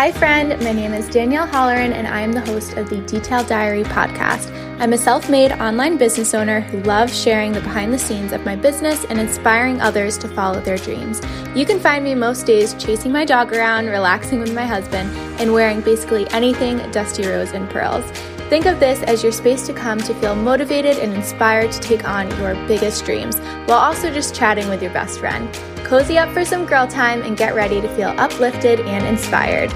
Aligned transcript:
Hi, 0.00 0.10
friend. 0.10 0.58
My 0.64 0.72
name 0.72 0.94
is 0.94 1.10
Danielle 1.10 1.46
Holleran, 1.46 1.92
and 1.92 2.08
I 2.08 2.22
am 2.22 2.32
the 2.32 2.40
host 2.40 2.78
of 2.78 2.88
the 2.88 3.02
Detailed 3.02 3.48
Diary 3.48 3.82
podcast. 3.82 4.50
I'm 4.80 4.94
a 4.94 4.96
self 4.96 5.28
made 5.28 5.52
online 5.52 5.98
business 5.98 6.32
owner 6.32 6.60
who 6.60 6.80
loves 6.84 7.14
sharing 7.14 7.52
the 7.52 7.60
behind 7.60 7.92
the 7.92 7.98
scenes 7.98 8.32
of 8.32 8.46
my 8.46 8.56
business 8.56 9.04
and 9.04 9.20
inspiring 9.20 9.78
others 9.82 10.16
to 10.16 10.28
follow 10.28 10.58
their 10.62 10.78
dreams. 10.78 11.20
You 11.54 11.66
can 11.66 11.78
find 11.78 12.02
me 12.02 12.14
most 12.14 12.46
days 12.46 12.72
chasing 12.78 13.12
my 13.12 13.26
dog 13.26 13.52
around, 13.52 13.88
relaxing 13.88 14.40
with 14.40 14.54
my 14.54 14.64
husband, 14.64 15.14
and 15.38 15.52
wearing 15.52 15.82
basically 15.82 16.26
anything 16.30 16.78
Dusty 16.92 17.26
Rose 17.26 17.52
and 17.52 17.68
Pearls. 17.68 18.10
Think 18.48 18.64
of 18.64 18.80
this 18.80 19.02
as 19.02 19.22
your 19.22 19.32
space 19.32 19.66
to 19.66 19.74
come 19.74 19.98
to 19.98 20.14
feel 20.14 20.34
motivated 20.34 20.96
and 20.96 21.12
inspired 21.12 21.72
to 21.72 21.80
take 21.80 22.08
on 22.08 22.30
your 22.38 22.54
biggest 22.66 23.04
dreams 23.04 23.38
while 23.66 23.72
also 23.78 24.10
just 24.10 24.34
chatting 24.34 24.70
with 24.70 24.80
your 24.80 24.94
best 24.94 25.20
friend. 25.20 25.46
Cozy 25.84 26.16
up 26.16 26.32
for 26.32 26.42
some 26.42 26.64
girl 26.64 26.86
time 26.86 27.20
and 27.20 27.36
get 27.36 27.54
ready 27.54 27.82
to 27.82 27.96
feel 27.96 28.14
uplifted 28.16 28.80
and 28.80 29.06
inspired. 29.06 29.70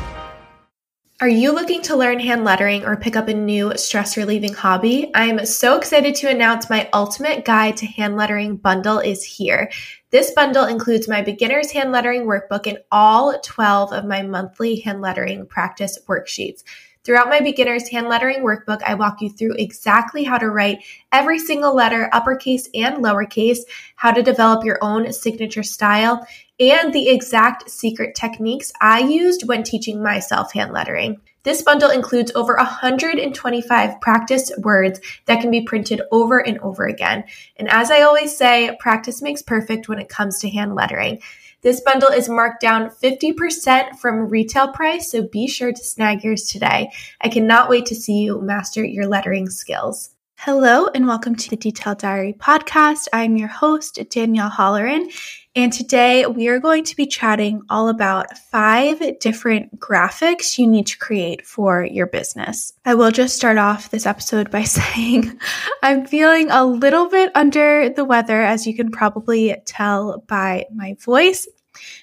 Are 1.20 1.28
you 1.28 1.52
looking 1.52 1.80
to 1.82 1.96
learn 1.96 2.18
hand 2.18 2.44
lettering 2.44 2.84
or 2.84 2.96
pick 2.96 3.14
up 3.14 3.29
a 3.29 3.34
new 3.34 3.76
stress 3.76 4.16
relieving 4.16 4.52
hobby? 4.52 5.12
I 5.14 5.26
am 5.26 5.46
so 5.46 5.79
excited 5.79 6.16
to 6.16 6.29
announce 6.29 6.68
my 6.68 6.90
ultimate 6.93 7.44
guide 7.44 7.76
to 7.79 7.86
hand 7.86 8.16
lettering 8.16 8.56
bundle 8.56 8.98
is 8.98 9.22
here. 9.22 9.70
This 10.11 10.32
bundle 10.32 10.64
includes 10.64 11.06
my 11.06 11.22
beginner's 11.22 11.70
hand 11.70 11.92
lettering 11.92 12.26
workbook 12.26 12.66
and 12.66 12.79
all 12.90 13.39
12 13.39 13.92
of 13.92 14.04
my 14.04 14.22
monthly 14.22 14.80
hand 14.80 15.03
lettering 15.03 15.46
practice 15.46 16.00
worksheets. 16.08 16.64
Throughout 17.04 17.28
my 17.28 17.40
beginner's 17.40 17.89
hand 17.89 18.08
lettering 18.08 18.40
workbook, 18.40 18.82
I 18.82 18.94
walk 18.94 19.20
you 19.20 19.31
through 19.31 19.54
exactly 19.58 20.25
how 20.25 20.39
to 20.39 20.48
write 20.48 20.78
every 21.12 21.39
single 21.39 21.76
letter, 21.76 22.08
uppercase 22.12 22.68
and 22.75 23.04
lowercase, 23.04 23.58
how 23.94 24.11
to 24.11 24.22
develop 24.22 24.64
your 24.64 24.78
own 24.82 25.12
signature 25.12 25.62
style, 25.62 26.26
and 26.61 26.93
the 26.93 27.08
exact 27.08 27.68
secret 27.68 28.14
techniques 28.14 28.72
I 28.81 29.00
used 29.00 29.46
when 29.49 29.62
teaching 29.62 30.03
myself 30.03 30.53
hand 30.53 30.72
lettering. 30.72 31.21
This 31.43 31.62
bundle 31.62 31.90
includes 31.90 32.33
over 32.34 32.55
125 32.56 34.01
practice 34.01 34.51
words 34.59 35.01
that 35.27 35.41
can 35.41 35.51
be 35.51 35.65
printed 35.65 36.01
over 36.11 36.39
and 36.39 36.59
over 36.61 36.87
again. 36.87 37.25
And 37.56 37.69
as 37.69 37.91
I 37.91 38.03
always 38.03 38.37
say, 38.37 38.77
practice 38.81 39.20
makes 39.20 39.43
perfect 39.43 39.89
when 39.89 39.98
it 39.98 40.09
comes 40.09 40.39
to 40.39 40.48
hand 40.48 40.75
lettering. 40.75 41.20
This 41.61 41.81
bundle 41.81 42.11
is 42.11 42.28
marked 42.28 42.61
down 42.61 42.91
50% 42.91 43.98
from 43.98 44.28
retail 44.28 44.69
price, 44.69 45.11
so 45.11 45.27
be 45.27 45.47
sure 45.47 45.73
to 45.73 45.84
snag 45.84 46.23
yours 46.23 46.45
today. 46.45 46.91
I 47.21 47.28
cannot 47.28 47.69
wait 47.69 47.87
to 47.87 47.95
see 47.95 48.21
you 48.21 48.41
master 48.41 48.84
your 48.84 49.06
lettering 49.06 49.48
skills. 49.48 50.11
Hello, 50.37 50.89
and 50.95 51.06
welcome 51.06 51.37
to 51.37 51.50
the 51.50 51.56
Detailed 51.56 51.98
Diary 51.98 52.34
podcast. 52.39 53.09
I'm 53.12 53.39
your 53.39 53.48
host, 53.48 53.98
Danielle 54.11 54.50
Holleran, 54.50 55.11
and 55.56 55.72
today 55.72 56.27
we 56.27 56.48
are 56.48 56.58
going 56.58 56.83
to 56.83 56.97
be 56.97 57.06
chatting 57.06 57.62
all 57.69 57.88
about 57.88 58.36
five 58.38 59.00
different 59.20 59.78
graphics 59.78 60.58
you 60.58 60.66
need 60.66 60.86
to 60.88 60.98
create 60.98 61.47
for 61.47 61.84
your 61.84 62.06
business. 62.06 62.72
I 62.84 62.94
will 62.94 63.12
just 63.12 63.36
start 63.36 63.56
off 63.56 63.91
this 63.91 64.05
episode 64.05 64.50
by 64.50 64.62
saying 64.64 65.38
I'm 65.82 66.06
feeling 66.06 66.50
a 66.50 66.64
little 66.64 67.08
bit 67.08 67.30
under 67.36 67.88
the 67.88 68.05
weather, 68.05 68.42
as 68.42 68.66
you 68.66 68.75
can 68.75 68.91
probably 68.91 69.55
tell 69.64 70.25
by 70.27 70.66
my 70.75 70.97
voice. 71.00 71.47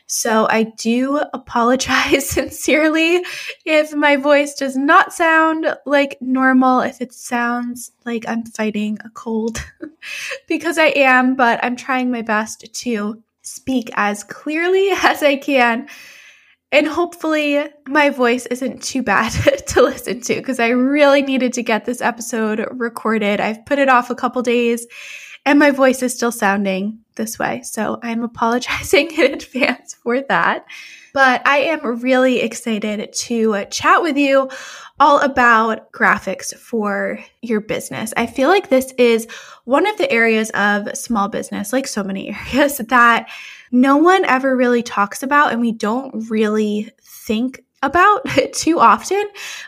So 0.05 0.47
I 0.49 0.63
do 0.63 1.21
apologize 1.33 2.29
sincerely 2.29 3.23
if 3.65 3.93
my 3.93 4.15
voice 4.15 4.53
does 4.53 4.77
not 4.77 5.13
sound 5.13 5.65
like 5.85 6.17
normal, 6.21 6.81
if 6.81 7.01
it 7.01 7.13
sounds 7.13 7.91
like 8.05 8.25
I'm 8.27 8.43
fighting 8.45 8.97
a 9.03 9.09
cold, 9.09 9.63
because 10.47 10.77
I 10.77 10.87
am, 10.87 11.35
but 11.35 11.63
I'm 11.63 11.75
trying 11.75 12.11
my 12.11 12.21
best 12.21 12.73
to 12.73 13.23
speak 13.53 13.89
as 13.95 14.23
clearly 14.23 14.89
as 15.03 15.21
I 15.23 15.35
can. 15.37 15.87
And 16.73 16.87
hopefully, 16.87 17.65
my 17.85 18.09
voice 18.09 18.45
isn't 18.45 18.81
too 18.81 19.03
bad 19.03 19.31
to 19.67 19.81
listen 19.81 20.21
to 20.21 20.35
because 20.35 20.59
I 20.59 20.69
really 20.69 21.21
needed 21.21 21.51
to 21.53 21.63
get 21.63 21.83
this 21.83 22.01
episode 22.01 22.65
recorded. 22.71 23.41
I've 23.41 23.65
put 23.65 23.77
it 23.77 23.89
off 23.89 24.09
a 24.09 24.15
couple 24.15 24.41
days 24.41 24.87
and 25.45 25.59
my 25.59 25.71
voice 25.71 26.01
is 26.01 26.13
still 26.13 26.31
sounding 26.31 26.99
this 27.15 27.39
way. 27.39 27.61
So 27.63 27.99
I'm 28.03 28.23
apologizing 28.31 29.11
in 29.11 29.33
advance 29.33 29.95
for 29.95 30.21
that. 30.21 30.65
But 31.13 31.45
I 31.47 31.57
am 31.57 32.01
really 32.01 32.39
excited 32.39 33.11
to 33.11 33.55
uh, 33.55 33.65
chat 33.65 34.01
with 34.01 34.17
you 34.17 34.49
all 34.99 35.19
about 35.19 35.91
graphics 35.91 36.55
for 36.55 37.19
your 37.41 37.59
business. 37.59 38.13
I 38.15 38.27
feel 38.27 38.49
like 38.49 38.69
this 38.69 38.93
is 38.97 39.27
one 39.65 39.87
of 39.87 39.97
the 39.97 40.11
areas 40.11 40.51
of 40.51 40.95
small 40.95 41.27
business, 41.27 41.73
like 41.73 41.87
so 41.87 42.03
many 42.03 42.29
areas, 42.53 42.77
that 42.77 43.29
no 43.71 43.97
one 43.97 44.25
ever 44.25 44.55
really 44.55 44.83
talks 44.83 45.23
about 45.23 45.51
and 45.51 45.61
we 45.61 45.71
don't 45.71 46.29
really 46.29 46.89
think 47.01 47.63
about 47.83 48.25
too 48.53 48.79
often, 48.79 49.23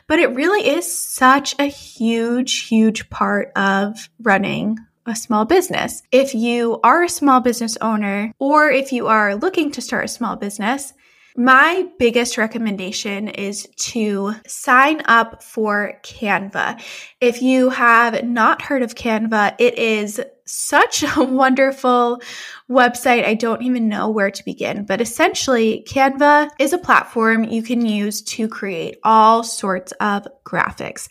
but 0.07 0.19
it 0.19 0.35
really 0.35 0.67
is 0.67 0.91
such 0.91 1.55
a 1.59 1.65
huge, 1.65 2.67
huge 2.67 3.09
part 3.09 3.51
of 3.55 4.09
running 4.21 4.77
a 5.05 5.15
small 5.15 5.45
business. 5.45 6.03
If 6.11 6.33
you 6.33 6.79
are 6.83 7.03
a 7.03 7.09
small 7.09 7.41
business 7.41 7.77
owner 7.81 8.31
or 8.39 8.69
if 8.69 8.91
you 8.93 9.07
are 9.07 9.35
looking 9.35 9.71
to 9.71 9.81
start 9.81 10.05
a 10.05 10.07
small 10.09 10.35
business, 10.35 10.93
my 11.35 11.87
biggest 11.97 12.37
recommendation 12.37 13.27
is 13.27 13.67
to 13.77 14.33
sign 14.45 15.01
up 15.05 15.41
for 15.41 15.99
Canva. 16.03 16.81
If 17.19 17.41
you 17.41 17.69
have 17.69 18.23
not 18.23 18.61
heard 18.61 18.83
of 18.83 18.95
Canva, 18.95 19.55
it 19.57 19.77
is 19.79 20.21
such 20.45 21.03
a 21.03 21.23
wonderful 21.23 22.21
website. 22.69 23.25
I 23.25 23.33
don't 23.33 23.63
even 23.63 23.89
know 23.89 24.09
where 24.09 24.31
to 24.31 24.45
begin, 24.45 24.85
but 24.85 25.01
essentially, 25.01 25.83
Canva 25.87 26.51
is 26.59 26.73
a 26.73 26.77
platform 26.77 27.43
you 27.43 27.63
can 27.63 27.85
use 27.85 28.21
to 28.23 28.47
create 28.47 28.97
all 29.03 29.43
sorts 29.43 29.91
of 29.93 30.27
graphics. 30.45 31.09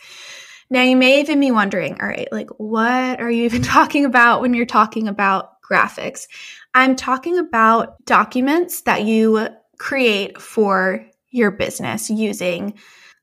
Now, 0.71 0.83
you 0.83 0.97
may 0.97 1.21
even 1.21 1.41
be 1.41 1.51
wondering, 1.51 2.01
all 2.01 2.09
right, 2.09 2.29
like, 2.33 2.49
what 2.59 3.21
are 3.21 3.31
you 3.31 3.45
even 3.45 3.63
talking 3.63 4.05
about 4.05 4.41
when 4.41 4.55
you're 4.55 4.67
talking 4.67 5.09
about 5.09 5.61
graphics? 5.63 6.29
I'm 6.75 6.97
talking 6.97 7.39
about 7.39 8.03
documents 8.07 8.83
that 8.83 9.05
you 9.05 9.49
create 9.83 10.41
for 10.41 11.05
your 11.31 11.51
business 11.51 12.09
using 12.09 12.75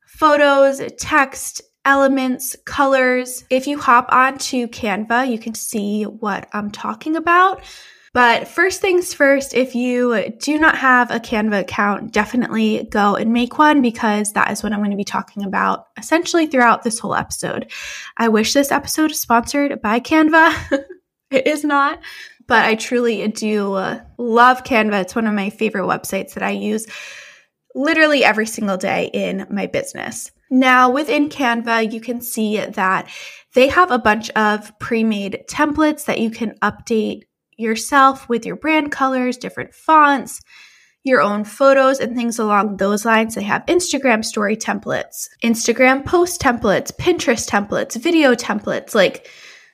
photos, 0.06 0.82
text, 0.98 1.62
elements, 1.86 2.54
colors. 2.66 3.46
If 3.50 3.66
you 3.66 3.80
hop 3.80 4.10
onto 4.12 4.68
Canva, 4.68 5.32
you 5.32 5.40
can 5.40 5.56
see 5.56 6.04
what 6.04 6.50
I'm 6.52 6.70
talking 6.70 7.16
about. 7.16 7.64
But 8.12 8.50
first 8.50 8.82
things 8.82 9.14
first, 9.14 9.54
if 9.54 9.74
you 9.74 10.34
do 10.42 10.60
not 10.60 10.78
have 10.78 11.12
a 11.12 11.20
Canva 11.20 11.62
account, 11.62 12.12
definitely 12.12 12.90
go 12.92 13.16
and 13.16 13.32
make 13.32 13.58
one 13.58 13.82
because 13.82 14.34
that 14.34 14.52
is 14.52 14.62
what 14.62 14.74
I'm 14.74 14.80
going 14.80 14.92
to 14.92 14.98
be 14.98 15.06
talking 15.06 15.46
about 15.46 15.86
essentially 15.98 16.48
throughout 16.48 16.84
this 16.84 17.00
whole 17.00 17.16
episode. 17.16 17.72
I 18.18 18.28
wish 18.28 18.52
this 18.52 18.72
episode 18.72 19.12
is 19.12 19.22
sponsored 19.22 19.82
by 19.82 20.02
Canva. 20.02 20.84
it 21.32 21.48
is 21.48 21.64
not, 21.64 22.00
but 22.50 22.66
I 22.66 22.76
truly 22.76 23.26
do 23.30 23.74
uh, 23.76 24.02
love 24.18 24.64
Canva. 24.64 25.02
It's 25.02 25.16
one 25.16 25.28
of 25.28 25.34
my 25.34 25.52
favorite 25.52 25.84
websites 25.84 26.34
that 26.34 26.44
I 26.44 26.50
use 26.50 26.88
literally 27.76 28.26
every 28.26 28.48
single 28.48 28.76
day 28.76 29.10
in 29.14 29.46
my 29.52 29.68
business. 29.68 30.32
Now, 30.50 30.90
within 30.90 31.30
Canva, 31.30 31.94
you 31.94 32.02
can 32.02 32.22
see 32.22 32.58
that 32.58 33.08
they 33.54 33.68
have 33.70 33.92
a 33.92 34.00
bunch 34.00 34.32
of 34.32 34.78
pre 34.80 35.04
made 35.04 35.44
templates 35.48 36.06
that 36.06 36.20
you 36.20 36.32
can 36.32 36.58
update 36.62 37.22
yourself 37.56 38.28
with 38.28 38.46
your 38.46 38.56
brand 38.56 38.92
colors, 38.92 39.38
different 39.38 39.76
fonts, 39.76 40.42
your 41.04 41.22
own 41.22 41.44
photos, 41.44 42.00
and 42.00 42.16
things 42.16 42.40
along 42.40 42.78
those 42.78 43.06
lines. 43.06 43.36
They 43.36 43.44
have 43.44 43.66
Instagram 43.68 44.26
story 44.26 44.58
templates, 44.58 45.28
Instagram 45.44 46.04
post 46.04 46.42
templates, 46.42 46.92
Pinterest 46.92 47.48
templates, 47.48 47.96
video 47.96 48.34
templates, 48.34 48.96
like 48.96 49.30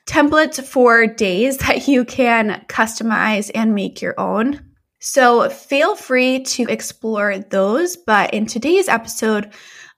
templates 0.06 0.64
for 0.64 1.08
days 1.08 1.58
that 1.58 1.88
you 1.88 2.06
can 2.06 2.64
customize 2.68 3.50
and 3.54 3.76
make 3.76 4.02
your 4.02 4.20
own. 4.20 4.62
So 5.00 5.50
feel 5.50 5.96
free 5.96 6.44
to 6.44 6.64
explore 6.64 7.38
those. 7.38 7.96
But 7.98 8.34
in 8.34 8.46
today's 8.46 8.88
episode, 8.88 9.52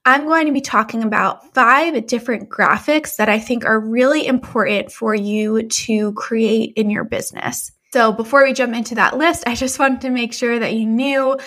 I'm 0.04 0.24
going 0.24 0.46
to 0.46 0.52
be 0.52 0.60
talking 0.60 1.02
about 1.02 1.54
five 1.54 2.06
different 2.06 2.48
graphics 2.48 3.16
that 3.16 3.28
I 3.28 3.38
think 3.38 3.64
are 3.64 3.80
really 3.80 4.26
important 4.26 4.92
for 4.92 5.14
you 5.14 5.62
to 5.64 6.12
create 6.14 6.72
in 6.76 6.90
your 6.90 7.04
business. 7.04 7.72
So 7.92 8.12
before 8.12 8.44
we 8.44 8.52
jump 8.52 8.74
into 8.74 8.94
that 8.96 9.16
list, 9.16 9.44
I 9.46 9.54
just 9.54 9.78
wanted 9.78 10.02
to 10.02 10.10
make 10.10 10.32
sure 10.32 10.58
that 10.58 10.74
you 10.74 10.86
knew 10.86 11.38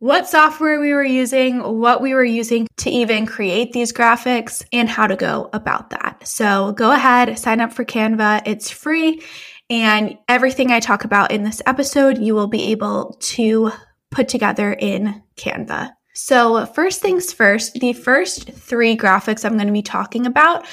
what 0.00 0.28
software 0.28 0.80
we 0.80 0.94
were 0.94 1.04
using, 1.04 1.60
what 1.60 2.00
we 2.00 2.14
were 2.14 2.24
using 2.24 2.68
to 2.78 2.90
even 2.90 3.26
create 3.26 3.72
these 3.72 3.92
graphics, 3.92 4.64
and 4.72 4.88
how 4.88 5.06
to 5.06 5.16
go 5.16 5.50
about 5.52 5.90
that. 5.90 6.26
So 6.26 6.72
go 6.72 6.92
ahead, 6.92 7.38
sign 7.38 7.60
up 7.60 7.72
for 7.72 7.84
Canva. 7.84 8.42
It's 8.46 8.70
free. 8.70 9.22
And 9.70 10.16
everything 10.28 10.70
I 10.70 10.80
talk 10.80 11.04
about 11.04 11.30
in 11.30 11.42
this 11.42 11.60
episode, 11.66 12.18
you 12.18 12.34
will 12.34 12.46
be 12.46 12.70
able 12.70 13.16
to 13.20 13.70
put 14.10 14.28
together 14.28 14.72
in 14.72 15.22
Canva. 15.36 15.92
So, 16.14 16.66
first 16.66 17.00
things 17.00 17.32
first, 17.32 17.74
the 17.74 17.92
first 17.92 18.50
three 18.50 18.96
graphics 18.96 19.44
I'm 19.44 19.54
going 19.54 19.68
to 19.68 19.72
be 19.72 19.82
talking 19.82 20.26
about 20.26 20.66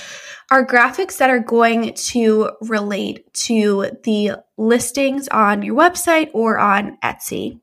are 0.49 0.65
graphics 0.65 1.17
that 1.17 1.29
are 1.29 1.39
going 1.39 1.93
to 1.93 2.49
relate 2.61 3.31
to 3.33 3.91
the 4.03 4.31
listings 4.57 5.27
on 5.27 5.61
your 5.61 5.75
website 5.75 6.31
or 6.33 6.57
on 6.57 6.97
Etsy. 7.03 7.59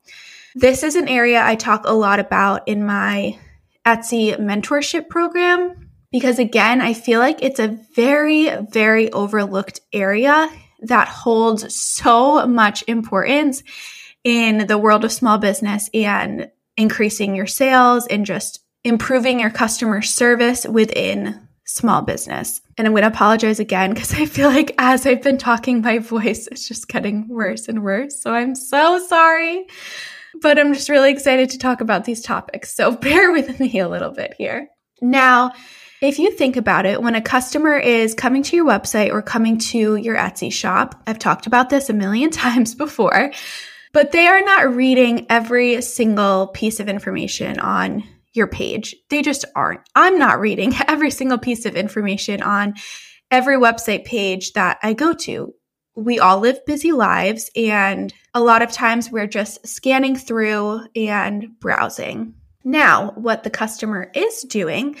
This 0.55 0.83
is 0.83 0.95
an 0.95 1.07
area 1.07 1.43
I 1.43 1.55
talk 1.55 1.85
a 1.85 1.93
lot 1.93 2.19
about 2.19 2.67
in 2.67 2.85
my 2.85 3.39
Etsy 3.85 4.37
mentorship 4.37 5.09
program 5.09 5.89
because, 6.11 6.37
again, 6.37 6.79
I 6.79 6.93
feel 6.93 7.19
like 7.19 7.41
it's 7.41 7.59
a 7.59 7.79
very, 7.95 8.49
very 8.69 9.11
overlooked 9.11 9.81
area 9.91 10.49
that 10.81 11.07
holds 11.07 11.75
so 11.75 12.45
much 12.45 12.83
importance 12.87 13.63
in 14.23 14.67
the 14.67 14.77
world 14.77 15.03
of 15.03 15.11
small 15.11 15.39
business 15.39 15.89
and 15.93 16.51
increasing 16.77 17.35
your 17.35 17.47
sales 17.47 18.05
and 18.07 18.25
just 18.25 18.59
improving 18.83 19.39
your 19.39 19.49
customer 19.49 20.01
service 20.01 20.65
within 20.65 21.47
small 21.65 22.01
business. 22.03 22.61
And 22.77 22.85
I'm 22.85 22.93
going 22.93 23.03
to 23.03 23.07
apologize 23.07 23.59
again 23.59 23.93
because 23.93 24.13
I 24.13 24.25
feel 24.25 24.49
like 24.49 24.75
as 24.77 25.07
I've 25.07 25.23
been 25.23 25.37
talking, 25.39 25.81
my 25.81 25.97
voice 25.97 26.47
is 26.47 26.67
just 26.67 26.87
getting 26.87 27.27
worse 27.27 27.67
and 27.67 27.83
worse. 27.83 28.21
So 28.21 28.33
I'm 28.33 28.53
so 28.53 28.99
sorry. 29.07 29.65
But 30.41 30.59
I'm 30.59 30.73
just 30.73 30.89
really 30.89 31.11
excited 31.11 31.49
to 31.51 31.57
talk 31.57 31.81
about 31.81 32.05
these 32.05 32.21
topics. 32.21 32.73
So 32.73 32.91
bear 32.95 33.31
with 33.31 33.59
me 33.59 33.79
a 33.79 33.89
little 33.89 34.11
bit 34.11 34.35
here. 34.37 34.69
Now, 35.01 35.53
if 36.01 36.19
you 36.19 36.31
think 36.31 36.57
about 36.57 36.85
it, 36.85 37.01
when 37.01 37.15
a 37.15 37.21
customer 37.21 37.77
is 37.77 38.13
coming 38.13 38.43
to 38.43 38.55
your 38.57 38.65
website 38.65 39.11
or 39.11 39.21
coming 39.21 39.57
to 39.57 39.95
your 39.95 40.17
Etsy 40.17 40.51
shop, 40.51 41.01
I've 41.07 41.19
talked 41.19 41.47
about 41.47 41.69
this 41.69 41.89
a 41.89 41.93
million 41.93 42.29
times 42.31 42.75
before, 42.75 43.31
but 43.93 44.11
they 44.11 44.27
are 44.27 44.41
not 44.41 44.75
reading 44.75 45.25
every 45.29 45.81
single 45.81 46.47
piece 46.47 46.79
of 46.79 46.89
information 46.89 47.59
on 47.59 48.03
your 48.33 48.47
page. 48.47 48.95
They 49.09 49.21
just 49.21 49.45
aren't. 49.55 49.81
I'm 49.95 50.17
not 50.19 50.39
reading 50.39 50.73
every 50.87 51.11
single 51.11 51.37
piece 51.37 51.65
of 51.65 51.75
information 51.75 52.41
on 52.41 52.73
every 53.31 53.55
website 53.57 54.05
page 54.05 54.53
that 54.53 54.79
I 54.83 54.93
go 54.93 55.13
to. 55.13 55.53
We 55.95 56.19
all 56.19 56.39
live 56.39 56.65
busy 56.65 56.91
lives, 56.91 57.51
and 57.55 58.13
a 58.33 58.41
lot 58.41 58.61
of 58.61 58.71
times 58.71 59.11
we're 59.11 59.27
just 59.27 59.67
scanning 59.67 60.15
through 60.15 60.81
and 60.95 61.59
browsing. 61.59 62.33
Now, 62.63 63.11
what 63.11 63.43
the 63.43 63.49
customer 63.49 64.09
is 64.15 64.41
doing 64.43 64.95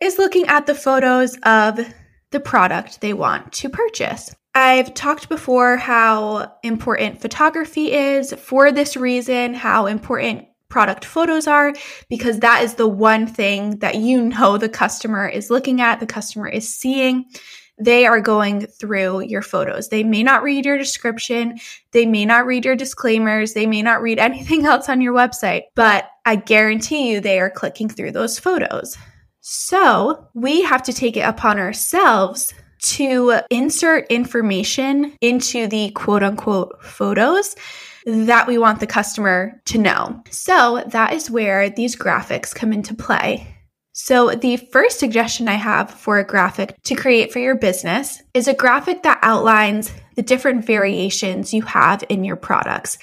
is 0.00 0.18
looking 0.18 0.46
at 0.46 0.66
the 0.66 0.74
photos 0.74 1.36
of 1.42 1.80
the 2.30 2.40
product 2.40 3.00
they 3.00 3.14
want 3.14 3.52
to 3.54 3.68
purchase. 3.68 4.34
I've 4.54 4.94
talked 4.94 5.28
before 5.28 5.76
how 5.76 6.52
important 6.62 7.20
photography 7.20 7.92
is 7.92 8.32
for 8.34 8.72
this 8.72 8.96
reason, 8.96 9.54
how 9.54 9.86
important 9.86 10.46
product 10.68 11.04
photos 11.04 11.46
are, 11.46 11.72
because 12.08 12.40
that 12.40 12.62
is 12.62 12.74
the 12.74 12.88
one 12.88 13.26
thing 13.26 13.78
that 13.78 13.96
you 13.96 14.22
know 14.22 14.58
the 14.58 14.68
customer 14.68 15.28
is 15.28 15.50
looking 15.50 15.80
at, 15.80 16.00
the 16.00 16.06
customer 16.06 16.48
is 16.48 16.72
seeing. 16.72 17.26
They 17.80 18.06
are 18.06 18.20
going 18.20 18.66
through 18.66 19.22
your 19.22 19.42
photos. 19.42 19.88
They 19.88 20.04
may 20.04 20.22
not 20.22 20.42
read 20.42 20.66
your 20.66 20.78
description. 20.78 21.58
They 21.92 22.06
may 22.06 22.26
not 22.26 22.46
read 22.46 22.64
your 22.64 22.76
disclaimers. 22.76 23.54
They 23.54 23.66
may 23.66 23.82
not 23.82 24.02
read 24.02 24.18
anything 24.20 24.66
else 24.66 24.88
on 24.88 25.00
your 25.00 25.14
website, 25.14 25.62
but 25.74 26.10
I 26.26 26.36
guarantee 26.36 27.10
you 27.10 27.20
they 27.20 27.40
are 27.40 27.50
clicking 27.50 27.88
through 27.88 28.12
those 28.12 28.38
photos. 28.38 28.96
So 29.40 30.28
we 30.34 30.62
have 30.62 30.82
to 30.84 30.92
take 30.92 31.16
it 31.16 31.20
upon 31.20 31.58
ourselves 31.58 32.52
to 32.82 33.40
insert 33.50 34.06
information 34.10 35.16
into 35.20 35.66
the 35.66 35.90
quote 35.90 36.22
unquote 36.22 36.82
photos 36.82 37.56
that 38.06 38.46
we 38.46 38.58
want 38.58 38.80
the 38.80 38.86
customer 38.86 39.60
to 39.66 39.78
know. 39.78 40.22
So 40.30 40.84
that 40.88 41.12
is 41.12 41.30
where 41.30 41.68
these 41.68 41.96
graphics 41.96 42.54
come 42.54 42.72
into 42.72 42.94
play. 42.94 43.56
So, 44.02 44.30
the 44.30 44.56
first 44.56 44.98
suggestion 44.98 45.46
I 45.46 45.54
have 45.54 45.90
for 45.90 46.18
a 46.18 46.24
graphic 46.24 46.82
to 46.84 46.94
create 46.94 47.34
for 47.34 47.38
your 47.38 47.54
business 47.54 48.22
is 48.32 48.48
a 48.48 48.54
graphic 48.54 49.02
that 49.02 49.18
outlines 49.20 49.92
the 50.16 50.22
different 50.22 50.64
variations 50.64 51.52
you 51.52 51.60
have 51.62 52.02
in 52.08 52.24
your 52.24 52.36
products. 52.36 52.96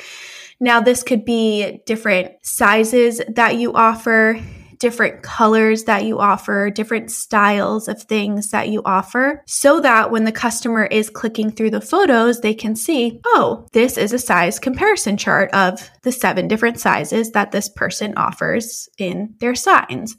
Now, 0.60 0.82
this 0.82 1.04
could 1.04 1.24
be 1.24 1.82
different 1.86 2.32
sizes 2.42 3.22
that 3.30 3.58
you 3.58 3.74
offer, 3.74 4.42
different 4.80 5.22
colors 5.22 5.84
that 5.84 6.04
you 6.04 6.18
offer, 6.18 6.72
different 6.72 7.12
styles 7.12 7.88
of 7.88 8.02
things 8.02 8.50
that 8.50 8.70
you 8.70 8.82
offer, 8.84 9.44
so 9.46 9.80
that 9.82 10.10
when 10.10 10.24
the 10.24 10.32
customer 10.32 10.84
is 10.84 11.12
clicking 11.12 11.52
through 11.52 11.70
the 11.70 11.80
photos, 11.80 12.42
they 12.42 12.56
can 12.56 12.76
see, 12.76 13.22
oh, 13.24 13.68
this 13.72 14.00
is 14.00 14.14
a 14.14 14.20
size 14.20 14.58
comparison 14.58 15.16
chart 15.16 15.52
of 15.54 15.92
the 16.02 16.12
seven 16.12 16.48
different 16.48 16.80
sizes 16.80 17.32
that 17.32 17.52
this 17.52 17.70
person 17.70 18.16
offers 18.18 18.90
in 18.98 19.36
their 19.40 19.54
signs. 19.54 20.18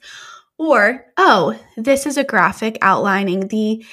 Or, 0.59 1.07
oh, 1.17 1.59
this 1.77 2.05
is 2.05 2.17
a 2.17 2.25
graphic 2.25 2.79
outlining 2.83 3.49
the 3.49 3.85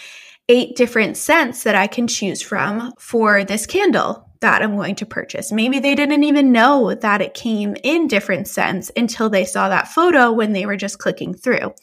eight 0.49 0.75
different 0.75 1.17
scents 1.17 1.63
that 1.63 1.75
I 1.75 1.87
can 1.87 2.07
choose 2.07 2.41
from 2.41 2.93
for 2.99 3.43
this 3.43 3.65
candle 3.65 4.29
that 4.41 4.61
I'm 4.61 4.75
going 4.75 4.95
to 4.95 5.05
purchase. 5.05 5.51
Maybe 5.51 5.79
they 5.79 5.95
didn't 5.95 6.23
even 6.23 6.51
know 6.51 6.93
that 6.93 7.21
it 7.21 7.33
came 7.33 7.75
in 7.83 8.07
different 8.07 8.47
scents 8.47 8.91
until 8.95 9.29
they 9.29 9.45
saw 9.45 9.69
that 9.69 9.87
photo 9.87 10.31
when 10.31 10.53
they 10.53 10.65
were 10.65 10.77
just 10.77 10.99
clicking 10.99 11.33
through. 11.33 11.73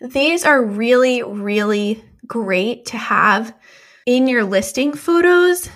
These 0.00 0.44
are 0.44 0.64
really, 0.64 1.22
really 1.22 2.02
great 2.26 2.86
to 2.86 2.96
have 2.96 3.54
in 4.06 4.26
your 4.26 4.44
listing 4.44 4.94
photos 4.94 5.68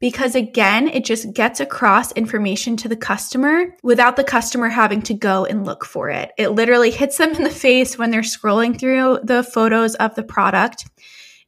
because 0.00 0.34
again, 0.34 0.88
it 0.88 1.04
just 1.04 1.32
gets 1.32 1.60
across 1.60 2.12
information 2.12 2.76
to 2.78 2.88
the 2.88 2.96
customer 2.96 3.74
without 3.82 4.16
the 4.16 4.24
customer 4.24 4.68
having 4.68 5.02
to 5.02 5.14
go 5.14 5.44
and 5.44 5.66
look 5.66 5.84
for 5.84 6.08
it. 6.08 6.30
It 6.38 6.50
literally 6.50 6.90
hits 6.90 7.18
them 7.18 7.34
in 7.34 7.42
the 7.42 7.50
face 7.50 7.98
when 7.98 8.10
they're 8.10 8.20
scrolling 8.20 8.78
through 8.78 9.20
the 9.24 9.42
photos 9.42 9.94
of 9.96 10.14
the 10.14 10.22
product, 10.22 10.88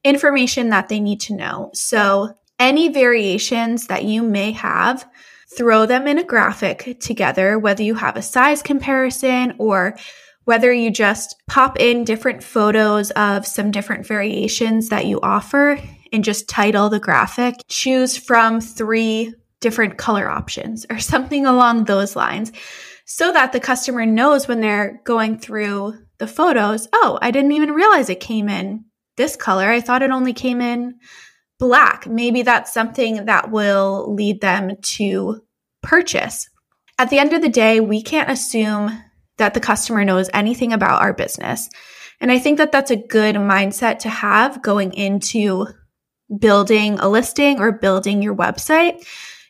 information 0.04 0.70
that 0.70 0.88
they 0.88 0.98
need 1.00 1.20
to 1.22 1.36
know. 1.36 1.70
So 1.74 2.36
any 2.58 2.88
variations 2.88 3.86
that 3.86 4.04
you 4.04 4.22
may 4.22 4.52
have, 4.52 5.08
throw 5.56 5.86
them 5.86 6.06
in 6.06 6.18
a 6.18 6.24
graphic 6.24 6.98
together, 7.00 7.58
whether 7.58 7.82
you 7.82 7.94
have 7.94 8.16
a 8.16 8.22
size 8.22 8.62
comparison 8.62 9.54
or 9.58 9.96
whether 10.44 10.72
you 10.72 10.90
just 10.90 11.36
pop 11.48 11.78
in 11.78 12.04
different 12.04 12.42
photos 12.42 13.10
of 13.12 13.46
some 13.46 13.70
different 13.70 14.06
variations 14.06 14.88
that 14.88 15.06
you 15.06 15.20
offer 15.22 15.80
and 16.12 16.24
just 16.24 16.48
title 16.48 16.88
the 16.88 17.00
graphic. 17.00 17.56
Choose 17.68 18.16
from 18.16 18.60
three 18.60 19.34
different 19.60 19.98
color 19.98 20.28
options 20.28 20.86
or 20.90 20.98
something 21.00 21.46
along 21.46 21.84
those 21.84 22.16
lines 22.16 22.52
so 23.04 23.32
that 23.32 23.52
the 23.52 23.60
customer 23.60 24.06
knows 24.06 24.46
when 24.46 24.60
they're 24.60 25.00
going 25.04 25.38
through 25.38 25.94
the 26.18 26.28
photos, 26.28 26.86
oh, 26.92 27.18
I 27.20 27.32
didn't 27.32 27.52
even 27.52 27.72
realize 27.72 28.08
it 28.08 28.20
came 28.20 28.48
in 28.48 28.84
this 29.16 29.34
color. 29.34 29.68
I 29.68 29.80
thought 29.80 30.02
it 30.02 30.12
only 30.12 30.32
came 30.32 30.60
in 30.60 30.98
black. 31.58 32.06
Maybe 32.06 32.42
that's 32.42 32.72
something 32.72 33.24
that 33.24 33.50
will 33.50 34.14
lead 34.14 34.40
them 34.40 34.76
to 34.80 35.42
purchase. 35.82 36.48
At 36.98 37.10
the 37.10 37.18
end 37.18 37.32
of 37.32 37.42
the 37.42 37.48
day, 37.48 37.80
we 37.80 38.02
can't 38.02 38.30
assume 38.30 38.96
that 39.38 39.54
the 39.54 39.60
customer 39.60 40.04
knows 40.04 40.30
anything 40.32 40.72
about 40.72 41.02
our 41.02 41.12
business. 41.12 41.68
And 42.20 42.30
I 42.30 42.38
think 42.38 42.58
that 42.58 42.70
that's 42.70 42.90
a 42.90 42.96
good 42.96 43.34
mindset 43.34 44.00
to 44.00 44.08
have 44.08 44.62
going 44.62 44.92
into 44.92 45.66
building 46.38 46.98
a 46.98 47.08
listing 47.08 47.60
or 47.60 47.72
building 47.72 48.22
your 48.22 48.34
website. 48.34 49.04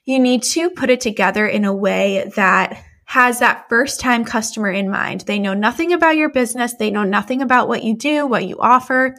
You 0.05 0.19
need 0.19 0.43
to 0.45 0.71
put 0.71 0.91
it 0.91 1.01
together 1.01 1.47
in 1.47 1.65
a 1.65 1.75
way 1.75 2.31
that 2.37 2.85
has 3.05 3.41
that 3.41 3.69
first 3.69 4.01
time 4.01 4.25
customer 4.25 4.71
in 4.71 4.89
mind. 4.89 5.23
They 5.23 5.39
know 5.39 5.55
nothing 5.55 5.93
about 5.93 6.17
your 6.17 6.31
business. 6.31 6.75
They 6.75 6.91
know 6.91 7.05
nothing 7.05 7.43
about 7.43 7.69
what 7.69 7.83
you 7.83 7.97
do, 7.97 8.27
what 8.27 8.47
you 8.47 8.57
offer. 8.61 9.17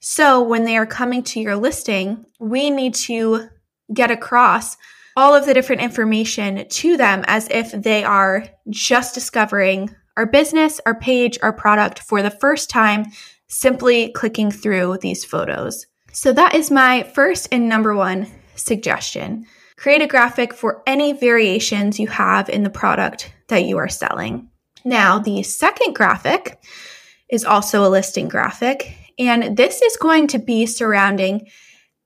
So 0.00 0.42
when 0.42 0.64
they 0.64 0.76
are 0.76 0.86
coming 0.86 1.22
to 1.24 1.40
your 1.40 1.56
listing, 1.56 2.24
we 2.40 2.70
need 2.70 2.94
to 2.94 3.48
get 3.92 4.10
across 4.10 4.76
all 5.16 5.34
of 5.34 5.46
the 5.46 5.54
different 5.54 5.82
information 5.82 6.66
to 6.68 6.96
them 6.96 7.22
as 7.26 7.48
if 7.50 7.70
they 7.72 8.02
are 8.02 8.46
just 8.70 9.14
discovering 9.14 9.94
our 10.16 10.26
business, 10.26 10.80
our 10.86 10.98
page, 10.98 11.38
our 11.42 11.52
product 11.52 12.00
for 12.00 12.22
the 12.22 12.30
first 12.30 12.70
time, 12.70 13.06
simply 13.46 14.10
clicking 14.12 14.50
through 14.50 14.98
these 15.00 15.24
photos. 15.24 15.86
So 16.14 16.32
that 16.32 16.54
is 16.54 16.70
my 16.70 17.02
first 17.02 17.48
and 17.50 17.68
number 17.68 17.94
one 17.94 18.28
suggestion. 18.54 19.46
Create 19.76 20.00
a 20.00 20.06
graphic 20.06 20.54
for 20.54 20.80
any 20.86 21.12
variations 21.12 21.98
you 21.98 22.06
have 22.06 22.48
in 22.48 22.62
the 22.62 22.70
product 22.70 23.32
that 23.48 23.64
you 23.64 23.78
are 23.78 23.88
selling. 23.88 24.48
Now, 24.84 25.18
the 25.18 25.42
second 25.42 25.94
graphic 25.94 26.62
is 27.28 27.44
also 27.44 27.84
a 27.84 27.90
listing 27.90 28.28
graphic, 28.28 28.96
and 29.18 29.56
this 29.56 29.82
is 29.82 29.96
going 29.96 30.28
to 30.28 30.38
be 30.38 30.66
surrounding 30.66 31.48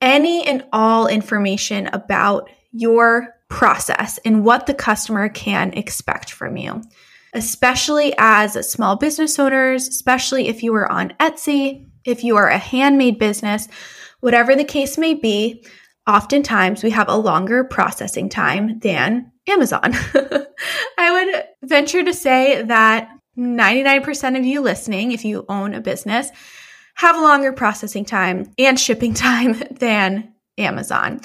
any 0.00 0.46
and 0.46 0.64
all 0.72 1.06
information 1.06 1.88
about 1.88 2.48
your 2.72 3.34
process 3.50 4.18
and 4.24 4.42
what 4.42 4.66
the 4.66 4.74
customer 4.74 5.28
can 5.28 5.74
expect 5.74 6.32
from 6.32 6.56
you, 6.56 6.82
especially 7.34 8.14
as 8.16 8.70
small 8.70 8.96
business 8.96 9.38
owners, 9.38 9.86
especially 9.86 10.48
if 10.48 10.62
you 10.62 10.74
are 10.74 10.90
on 10.90 11.12
Etsy, 11.20 11.87
if 12.04 12.24
you 12.24 12.36
are 12.36 12.48
a 12.48 12.58
handmade 12.58 13.18
business, 13.18 13.68
whatever 14.20 14.54
the 14.54 14.64
case 14.64 14.98
may 14.98 15.14
be. 15.14 15.64
Oftentimes, 16.06 16.82
we 16.82 16.90
have 16.90 17.08
a 17.08 17.16
longer 17.16 17.64
processing 17.64 18.28
time 18.28 18.78
than 18.78 19.30
Amazon. 19.46 19.82
I 20.98 21.12
would 21.12 21.68
venture 21.68 22.02
to 22.02 22.14
say 22.14 22.62
that 22.62 23.10
99% 23.38 24.38
of 24.38 24.44
you 24.44 24.60
listening, 24.60 25.12
if 25.12 25.24
you 25.24 25.44
own 25.48 25.74
a 25.74 25.80
business, 25.80 26.30
have 26.94 27.16
a 27.16 27.22
longer 27.22 27.52
processing 27.52 28.04
time 28.04 28.52
and 28.58 28.78
shipping 28.78 29.14
time 29.28 29.62
than 29.70 30.32
Amazon. 30.56 31.20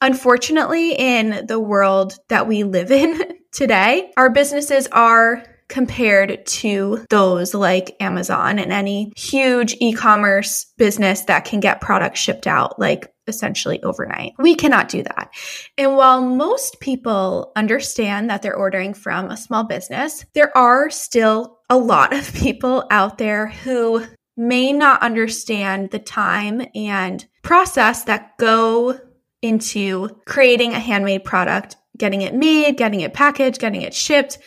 Unfortunately, 0.00 0.92
in 0.92 1.46
the 1.46 1.58
world 1.58 2.18
that 2.28 2.46
we 2.46 2.64
live 2.64 2.90
in 2.90 3.20
today, 3.52 4.12
our 4.16 4.30
businesses 4.30 4.86
are 4.88 5.42
compared 5.68 6.44
to 6.46 7.04
those 7.10 7.54
like 7.54 7.96
Amazon 8.00 8.58
and 8.58 8.72
any 8.72 9.12
huge 9.16 9.76
e 9.80 9.92
commerce 9.92 10.66
business 10.76 11.22
that 11.22 11.44
can 11.44 11.60
get 11.60 11.80
products 11.80 12.20
shipped 12.20 12.46
out 12.46 12.78
like 12.78 13.12
essentially 13.26 13.82
overnight. 13.82 14.32
We 14.38 14.54
cannot 14.54 14.88
do 14.88 15.02
that. 15.02 15.30
And 15.76 15.96
while 15.96 16.22
most 16.22 16.78
people 16.80 17.52
understand 17.56 18.30
that 18.30 18.42
they're 18.42 18.56
ordering 18.56 18.94
from 18.94 19.30
a 19.30 19.36
small 19.36 19.64
business, 19.64 20.24
there 20.34 20.56
are 20.56 20.90
still 20.90 21.58
a 21.68 21.76
lot 21.76 22.12
of 22.12 22.32
people 22.34 22.84
out 22.90 23.18
there 23.18 23.48
who 23.48 24.06
may 24.36 24.72
not 24.72 25.02
understand 25.02 25.90
the 25.90 25.98
time 25.98 26.62
and 26.74 27.26
process 27.42 28.04
that 28.04 28.36
go 28.38 28.98
into 29.42 30.08
creating 30.26 30.72
a 30.72 30.78
handmade 30.78 31.24
product, 31.24 31.76
getting 31.96 32.22
it 32.22 32.34
made, 32.34 32.76
getting 32.76 33.00
it 33.00 33.14
packaged, 33.14 33.60
getting 33.60 33.82
it 33.82 33.94
shipped 33.94 34.38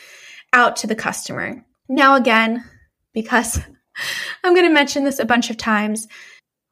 out 0.53 0.77
to 0.77 0.87
the 0.87 0.95
customer. 0.95 1.63
Now, 1.87 2.15
again, 2.15 2.63
because 3.13 3.59
I'm 4.43 4.53
going 4.53 4.67
to 4.67 4.73
mention 4.73 5.03
this 5.03 5.19
a 5.19 5.25
bunch 5.25 5.49
of 5.49 5.57
times, 5.57 6.07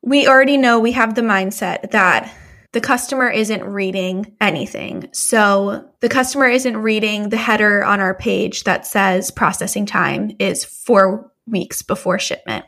we 0.02 0.28
already 0.28 0.58
know 0.58 0.80
we 0.80 0.94
have 0.94 1.16
the 1.16 1.22
mindset 1.22 1.92
that 1.92 2.34
the 2.74 2.82
customer 2.82 3.30
isn't 3.30 3.64
reading 3.64 4.36
anything. 4.40 5.10
So 5.12 5.90
the 6.02 6.10
customer 6.10 6.48
isn't 6.48 6.78
reading 6.78 7.30
the 7.30 7.38
header 7.38 7.84
on 7.84 8.00
our 8.00 8.14
page 8.14 8.66
that 8.66 8.86
says 8.86 9.32
processing 9.32 9.86
time 9.86 10.32
is 10.40 10.64
four 10.64 11.32
weeks 11.48 11.82
before 11.82 12.20
shipment. 12.20 12.66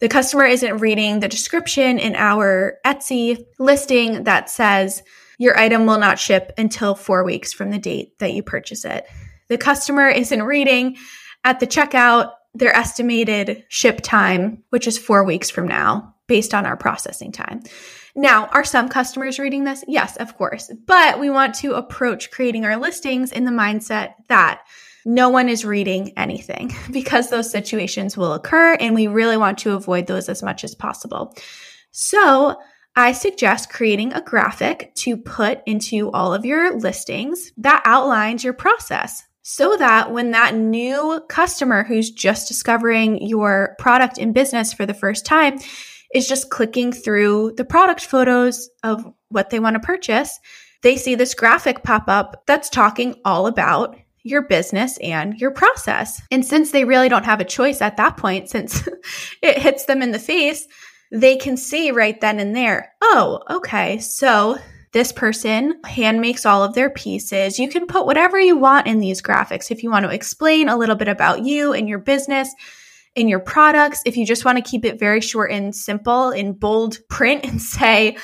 The 0.00 0.08
customer 0.08 0.44
isn't 0.46 0.78
reading 0.78 1.20
the 1.20 1.28
description 1.28 1.98
in 1.98 2.16
our 2.16 2.78
Etsy 2.84 3.44
listing 3.58 4.24
that 4.24 4.50
says 4.50 5.02
your 5.38 5.58
item 5.58 5.86
will 5.86 5.98
not 5.98 6.18
ship 6.18 6.52
until 6.56 6.94
four 6.94 7.24
weeks 7.24 7.52
from 7.52 7.70
the 7.70 7.78
date 7.78 8.18
that 8.18 8.32
you 8.32 8.42
purchase 8.42 8.84
it. 8.84 9.06
The 9.52 9.58
customer 9.58 10.08
isn't 10.08 10.44
reading 10.44 10.96
at 11.44 11.60
the 11.60 11.66
checkout 11.66 12.32
their 12.54 12.74
estimated 12.74 13.66
ship 13.68 14.00
time, 14.02 14.62
which 14.70 14.86
is 14.86 14.96
four 14.96 15.24
weeks 15.24 15.50
from 15.50 15.68
now, 15.68 16.14
based 16.26 16.54
on 16.54 16.64
our 16.64 16.74
processing 16.74 17.32
time. 17.32 17.60
Now, 18.16 18.46
are 18.46 18.64
some 18.64 18.88
customers 18.88 19.38
reading 19.38 19.64
this? 19.64 19.84
Yes, 19.86 20.16
of 20.16 20.38
course. 20.38 20.72
But 20.86 21.20
we 21.20 21.28
want 21.28 21.54
to 21.56 21.74
approach 21.74 22.30
creating 22.30 22.64
our 22.64 22.78
listings 22.78 23.30
in 23.30 23.44
the 23.44 23.50
mindset 23.50 24.14
that 24.28 24.62
no 25.04 25.28
one 25.28 25.50
is 25.50 25.66
reading 25.66 26.14
anything 26.16 26.74
because 26.90 27.28
those 27.28 27.50
situations 27.50 28.16
will 28.16 28.32
occur 28.32 28.72
and 28.80 28.94
we 28.94 29.06
really 29.06 29.36
want 29.36 29.58
to 29.58 29.74
avoid 29.74 30.06
those 30.06 30.30
as 30.30 30.42
much 30.42 30.64
as 30.64 30.74
possible. 30.74 31.36
So, 31.90 32.56
I 32.96 33.12
suggest 33.12 33.68
creating 33.68 34.14
a 34.14 34.22
graphic 34.22 34.94
to 34.96 35.18
put 35.18 35.60
into 35.66 36.10
all 36.10 36.32
of 36.32 36.46
your 36.46 36.78
listings 36.78 37.52
that 37.58 37.82
outlines 37.84 38.44
your 38.44 38.54
process 38.54 39.24
so 39.42 39.76
that 39.76 40.12
when 40.12 40.30
that 40.30 40.54
new 40.54 41.20
customer 41.28 41.82
who's 41.84 42.10
just 42.10 42.48
discovering 42.48 43.26
your 43.26 43.74
product 43.78 44.18
in 44.18 44.32
business 44.32 44.72
for 44.72 44.86
the 44.86 44.94
first 44.94 45.26
time 45.26 45.58
is 46.14 46.28
just 46.28 46.50
clicking 46.50 46.92
through 46.92 47.52
the 47.56 47.64
product 47.64 48.04
photos 48.04 48.70
of 48.82 49.04
what 49.28 49.50
they 49.50 49.58
want 49.58 49.74
to 49.74 49.80
purchase, 49.80 50.38
they 50.82 50.96
see 50.96 51.14
this 51.14 51.34
graphic 51.34 51.82
pop 51.82 52.04
up 52.08 52.44
that's 52.46 52.68
talking 52.68 53.14
all 53.24 53.46
about 53.46 53.96
your 54.24 54.42
business 54.42 54.98
and 54.98 55.34
your 55.38 55.50
process. 55.50 56.22
And 56.30 56.44
since 56.44 56.70
they 56.70 56.84
really 56.84 57.08
don't 57.08 57.24
have 57.24 57.40
a 57.40 57.44
choice 57.44 57.80
at 57.80 57.96
that 57.96 58.16
point, 58.16 58.48
since 58.48 58.88
it 59.42 59.58
hits 59.58 59.86
them 59.86 60.02
in 60.02 60.12
the 60.12 60.18
face, 60.18 60.66
they 61.10 61.36
can 61.36 61.56
see 61.56 61.90
right 61.90 62.20
then 62.20 62.38
and 62.38 62.54
there, 62.54 62.92
oh, 63.02 63.40
okay, 63.50 63.98
so 63.98 64.58
this 64.92 65.12
person 65.12 65.80
hand 65.84 66.20
makes 66.20 66.44
all 66.44 66.62
of 66.62 66.74
their 66.74 66.90
pieces. 66.90 67.58
You 67.58 67.68
can 67.68 67.86
put 67.86 68.06
whatever 68.06 68.38
you 68.38 68.56
want 68.56 68.86
in 68.86 69.00
these 69.00 69.22
graphics. 69.22 69.70
If 69.70 69.82
you 69.82 69.90
want 69.90 70.04
to 70.04 70.12
explain 70.12 70.68
a 70.68 70.76
little 70.76 70.96
bit 70.96 71.08
about 71.08 71.44
you 71.44 71.72
and 71.72 71.88
your 71.88 71.98
business, 71.98 72.54
in 73.14 73.28
your 73.28 73.40
products, 73.40 74.02
if 74.06 74.16
you 74.16 74.24
just 74.24 74.44
want 74.44 74.56
to 74.56 74.70
keep 74.70 74.84
it 74.84 74.98
very 74.98 75.20
short 75.20 75.50
and 75.50 75.74
simple 75.74 76.30
in 76.30 76.52
bold 76.54 76.98
print 77.08 77.44
and 77.46 77.60
say 77.60 78.16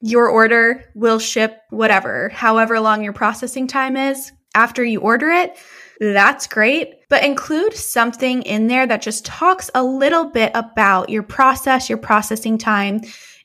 your 0.00 0.28
order 0.28 0.84
will 0.94 1.18
ship 1.18 1.60
whatever, 1.70 2.28
however 2.28 2.78
long 2.80 3.02
your 3.02 3.14
processing 3.14 3.66
time 3.66 3.96
is 3.96 4.32
after 4.54 4.84
you 4.84 5.00
order 5.00 5.30
it, 5.30 5.56
that's 6.00 6.46
great. 6.46 6.94
But 7.08 7.24
include 7.24 7.72
something 7.74 8.42
in 8.42 8.66
there 8.66 8.86
that 8.86 9.02
just 9.02 9.24
talks 9.24 9.70
a 9.74 9.82
little 9.82 10.26
bit 10.26 10.52
about 10.54 11.08
your 11.08 11.22
process, 11.22 11.88
your 11.88 11.98
processing 11.98 12.58
time, 12.58 13.00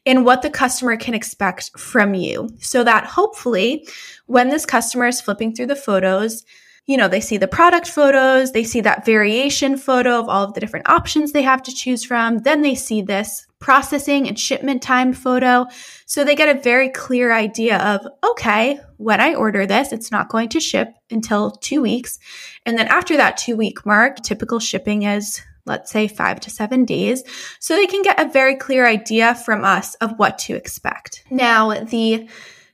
and 0.10 0.26
what 0.26 0.42
the 0.42 0.50
customer 0.50 0.98
can 0.98 1.14
expect 1.14 1.70
from 1.78 2.16
you 2.16 2.50
so 2.60 2.84
that 2.84 3.06
hopefully 3.06 3.88
when 4.26 4.50
this 4.50 4.66
customer 4.66 5.06
is 5.06 5.22
flipping 5.22 5.54
through 5.54 5.68
the 5.68 5.76
photos, 5.76 6.44
you 6.88 6.98
know, 6.98 7.08
they 7.08 7.22
see 7.22 7.38
the 7.38 7.48
product 7.48 7.88
photos, 7.88 8.52
they 8.52 8.64
see 8.64 8.82
that 8.82 9.06
variation 9.06 9.78
photo 9.78 10.20
of 10.20 10.28
all 10.28 10.44
of 10.44 10.56
the 10.56 10.60
different 10.60 10.90
options 10.90 11.32
they 11.32 11.44
have 11.44 11.62
to 11.62 11.72
choose 11.72 12.04
from. 12.04 12.40
Then 12.40 12.64
they 12.64 12.74
see 12.74 13.04
this 13.04 13.46
processing 13.60 14.28
and 14.28 14.40
shipment 14.40 14.82
time 14.82 15.14
photo. 15.14 15.68
So 16.08 16.24
they 16.24 16.34
get 16.34 16.58
a 16.58 16.60
very 16.60 16.90
clear 16.90 17.32
idea 17.32 17.78
of, 17.78 18.08
okay, 18.32 18.80
when 18.98 19.22
I 19.22 19.36
order 19.36 19.68
this, 19.68 19.94
it's 19.94 20.12
not 20.12 20.30
going 20.30 20.50
to 20.50 20.60
ship 20.60 20.92
until 21.12 21.52
two 21.52 21.84
weeks. 21.84 22.18
And 22.66 22.80
then 22.80 22.88
after 22.88 23.16
that 23.18 23.38
two 23.38 23.56
week 23.56 23.86
mark, 23.86 24.22
typical 24.22 24.58
shipping 24.58 25.04
is 25.04 25.40
let's 25.70 25.90
say 25.90 26.10
five 26.10 26.42
to 26.42 26.50
seven 26.50 26.84
days, 26.84 27.24
so 27.60 27.76
they 27.76 27.88
can 27.88 28.02
get 28.02 28.20
a 28.20 28.30
very 28.30 28.56
clear 28.56 28.86
idea 28.86 29.36
from 29.36 29.64
us 29.64 29.96
of 29.96 30.20
what 30.20 30.38
to 30.40 30.56
expect. 30.56 31.24
Now, 31.30 31.86
the 31.86 32.28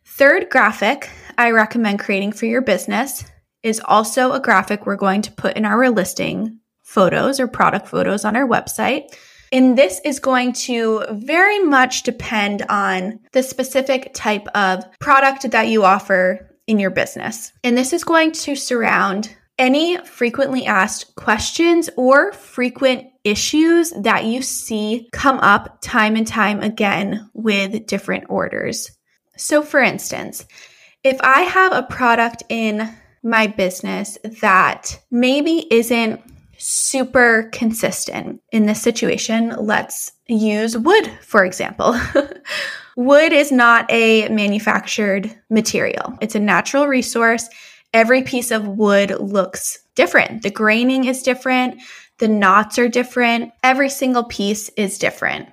third 0.05 0.49
graphic 0.49 1.09
I 1.37 1.51
recommend 1.51 1.99
creating 1.99 2.31
for 2.31 2.47
your 2.47 2.61
business 2.61 3.23
is 3.61 3.81
also 3.85 4.31
a 4.31 4.39
graphic 4.39 4.85
we're 4.85 4.95
going 4.95 5.21
to 5.23 5.31
put 5.31 5.57
in 5.57 5.65
our 5.65 5.89
listing 5.89 6.59
photos 6.81 7.39
or 7.39 7.47
product 7.47 7.87
photos 7.87 8.23
on 8.23 8.35
our 8.35 8.47
website. 8.47 9.13
And 9.51 9.77
this 9.77 10.01
is 10.03 10.19
going 10.19 10.53
to 10.53 11.03
very 11.11 11.59
much 11.59 12.03
depend 12.03 12.63
on 12.69 13.19
the 13.31 13.43
specific 13.43 14.11
type 14.13 14.47
of 14.55 14.83
product 14.99 15.51
that 15.51 15.67
you 15.67 15.83
offer 15.83 16.49
in 16.67 16.79
your 16.79 16.89
business. 16.89 17.51
And 17.63 17.77
this 17.77 17.93
is 17.93 18.03
going 18.03 18.31
to 18.33 18.55
surround 18.55 19.35
any 19.57 19.97
frequently 19.99 20.65
asked 20.65 21.15
questions 21.15 21.89
or 21.95 22.33
frequent 22.33 23.07
issues 23.23 23.91
that 23.91 24.25
you 24.25 24.41
see 24.41 25.09
come 25.11 25.39
up 25.39 25.79
time 25.81 26.15
and 26.15 26.27
time 26.27 26.61
again 26.61 27.29
with 27.33 27.85
different 27.87 28.25
orders. 28.29 28.91
So, 29.37 29.63
for 29.63 29.79
instance, 29.79 30.45
if 31.03 31.19
I 31.21 31.41
have 31.41 31.73
a 31.73 31.83
product 31.83 32.43
in 32.49 32.89
my 33.23 33.47
business 33.47 34.17
that 34.41 34.99
maybe 35.09 35.67
isn't 35.71 36.21
super 36.57 37.49
consistent 37.51 38.41
in 38.51 38.65
this 38.65 38.81
situation, 38.81 39.53
let's 39.59 40.11
use 40.27 40.77
wood, 40.77 41.11
for 41.21 41.43
example. 41.43 41.99
wood 42.95 43.33
is 43.33 43.51
not 43.51 43.85
a 43.91 44.29
manufactured 44.29 45.35
material, 45.49 46.17
it's 46.21 46.35
a 46.35 46.39
natural 46.39 46.87
resource. 46.87 47.49
Every 47.95 48.23
piece 48.23 48.51
of 48.51 48.67
wood 48.67 49.11
looks 49.21 49.79
different. 49.95 50.41
The 50.41 50.49
graining 50.49 51.05
is 51.05 51.23
different, 51.23 51.81
the 52.19 52.27
knots 52.27 52.77
are 52.77 52.89
different, 52.89 53.53
every 53.63 53.87
single 53.87 54.25
piece 54.25 54.67
is 54.75 54.97
different. 54.97 55.47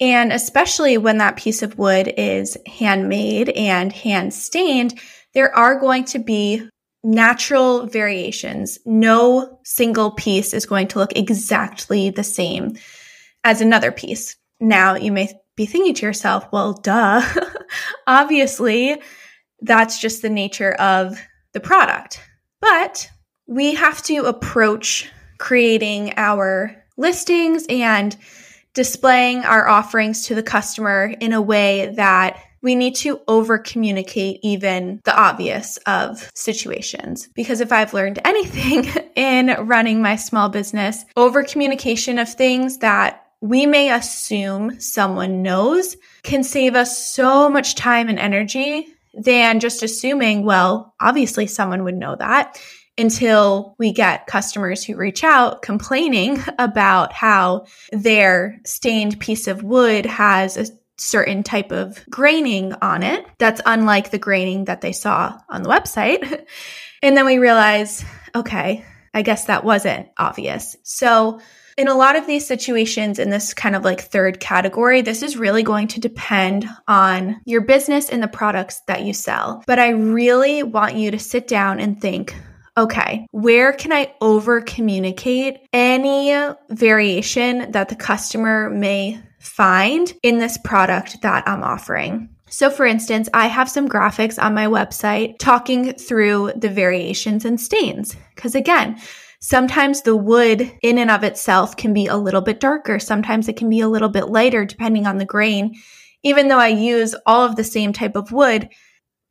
And 0.00 0.32
especially 0.32 0.96
when 0.96 1.18
that 1.18 1.36
piece 1.36 1.62
of 1.62 1.76
wood 1.76 2.10
is 2.16 2.56
handmade 2.66 3.50
and 3.50 3.92
hand 3.92 4.32
stained, 4.32 4.98
there 5.34 5.54
are 5.54 5.78
going 5.78 6.04
to 6.06 6.18
be 6.20 6.66
natural 7.04 7.84
variations. 7.84 8.78
No 8.86 9.60
single 9.62 10.12
piece 10.12 10.54
is 10.54 10.64
going 10.64 10.88
to 10.88 11.00
look 11.00 11.14
exactly 11.14 12.08
the 12.08 12.24
same 12.24 12.78
as 13.44 13.60
another 13.60 13.92
piece. 13.92 14.36
Now, 14.58 14.94
you 14.94 15.12
may 15.12 15.28
be 15.54 15.66
thinking 15.66 15.92
to 15.96 16.06
yourself, 16.06 16.46
well, 16.50 16.72
duh. 16.72 17.20
Obviously, 18.06 19.02
that's 19.60 20.00
just 20.00 20.22
the 20.22 20.30
nature 20.30 20.72
of 20.72 21.20
the 21.52 21.60
product. 21.60 22.20
But 22.60 23.10
we 23.46 23.74
have 23.74 24.02
to 24.04 24.24
approach 24.24 25.10
creating 25.38 26.14
our 26.16 26.76
listings 26.96 27.66
and 27.68 28.16
displaying 28.74 29.44
our 29.44 29.68
offerings 29.68 30.26
to 30.26 30.34
the 30.34 30.42
customer 30.42 31.14
in 31.20 31.32
a 31.32 31.42
way 31.42 31.92
that 31.96 32.38
we 32.62 32.76
need 32.76 32.94
to 32.94 33.20
over 33.26 33.58
communicate 33.58 34.38
even 34.42 35.00
the 35.04 35.14
obvious 35.14 35.78
of 35.78 36.30
situations. 36.34 37.28
Because 37.34 37.60
if 37.60 37.72
I've 37.72 37.92
learned 37.92 38.20
anything 38.24 38.86
in 39.16 39.48
running 39.66 40.00
my 40.00 40.16
small 40.16 40.48
business, 40.48 41.04
over 41.16 41.42
communication 41.42 42.18
of 42.18 42.32
things 42.32 42.78
that 42.78 43.26
we 43.40 43.66
may 43.66 43.90
assume 43.90 44.78
someone 44.80 45.42
knows 45.42 45.96
can 46.22 46.44
save 46.44 46.76
us 46.76 46.96
so 47.12 47.50
much 47.50 47.74
time 47.74 48.08
and 48.08 48.20
energy 48.20 48.86
than 49.14 49.60
just 49.60 49.82
assuming, 49.82 50.44
well, 50.44 50.94
obviously 51.00 51.46
someone 51.46 51.84
would 51.84 51.96
know 51.96 52.16
that 52.16 52.60
until 52.98 53.74
we 53.78 53.92
get 53.92 54.26
customers 54.26 54.84
who 54.84 54.96
reach 54.96 55.24
out 55.24 55.62
complaining 55.62 56.38
about 56.58 57.12
how 57.12 57.66
their 57.90 58.60
stained 58.64 59.18
piece 59.18 59.46
of 59.48 59.62
wood 59.62 60.06
has 60.06 60.56
a 60.56 60.66
certain 60.98 61.42
type 61.42 61.72
of 61.72 62.04
graining 62.10 62.74
on 62.74 63.02
it 63.02 63.26
that's 63.38 63.60
unlike 63.66 64.10
the 64.10 64.18
graining 64.18 64.66
that 64.66 64.82
they 64.82 64.92
saw 64.92 65.38
on 65.48 65.62
the 65.62 65.68
website. 65.68 66.46
and 67.02 67.16
then 67.16 67.26
we 67.26 67.38
realize, 67.38 68.04
okay, 68.34 68.84
I 69.14 69.22
guess 69.22 69.46
that 69.46 69.64
wasn't 69.64 70.08
obvious. 70.16 70.76
So, 70.82 71.40
in 71.76 71.88
a 71.88 71.94
lot 71.94 72.16
of 72.16 72.26
these 72.26 72.46
situations, 72.46 73.18
in 73.18 73.30
this 73.30 73.54
kind 73.54 73.74
of 73.74 73.84
like 73.84 74.00
third 74.00 74.40
category, 74.40 75.02
this 75.02 75.22
is 75.22 75.36
really 75.36 75.62
going 75.62 75.88
to 75.88 76.00
depend 76.00 76.68
on 76.88 77.40
your 77.44 77.60
business 77.60 78.08
and 78.08 78.22
the 78.22 78.28
products 78.28 78.80
that 78.86 79.02
you 79.02 79.12
sell. 79.12 79.62
But 79.66 79.78
I 79.78 79.90
really 79.90 80.62
want 80.62 80.96
you 80.96 81.10
to 81.10 81.18
sit 81.18 81.48
down 81.48 81.80
and 81.80 82.00
think 82.00 82.34
okay, 82.76 83.26
where 83.32 83.72
can 83.74 83.92
I 83.92 84.14
over 84.22 84.62
communicate 84.62 85.58
any 85.74 86.34
variation 86.70 87.70
that 87.72 87.90
the 87.90 87.96
customer 87.96 88.70
may 88.70 89.20
find 89.40 90.10
in 90.22 90.38
this 90.38 90.56
product 90.56 91.20
that 91.20 91.46
I'm 91.46 91.62
offering? 91.62 92.30
So, 92.48 92.70
for 92.70 92.84
instance, 92.84 93.30
I 93.32 93.46
have 93.46 93.70
some 93.70 93.88
graphics 93.88 94.42
on 94.42 94.54
my 94.54 94.66
website 94.66 95.38
talking 95.38 95.94
through 95.94 96.52
the 96.54 96.68
variations 96.68 97.46
and 97.46 97.58
stains. 97.58 98.14
Because 98.34 98.54
again, 98.54 99.00
sometimes 99.42 100.02
the 100.02 100.16
wood 100.16 100.72
in 100.82 100.98
and 100.98 101.10
of 101.10 101.24
itself 101.24 101.76
can 101.76 101.92
be 101.92 102.06
a 102.06 102.16
little 102.16 102.40
bit 102.40 102.60
darker. 102.60 102.98
Sometimes 102.98 103.48
it 103.48 103.56
can 103.56 103.68
be 103.68 103.80
a 103.80 103.88
little 103.88 104.08
bit 104.08 104.28
lighter 104.28 104.64
depending 104.64 105.06
on 105.06 105.18
the 105.18 105.26
grain. 105.26 105.74
Even 106.22 106.48
though 106.48 106.60
I 106.60 106.68
use 106.68 107.14
all 107.26 107.44
of 107.44 107.56
the 107.56 107.64
same 107.64 107.92
type 107.92 108.14
of 108.14 108.30
wood, 108.30 108.68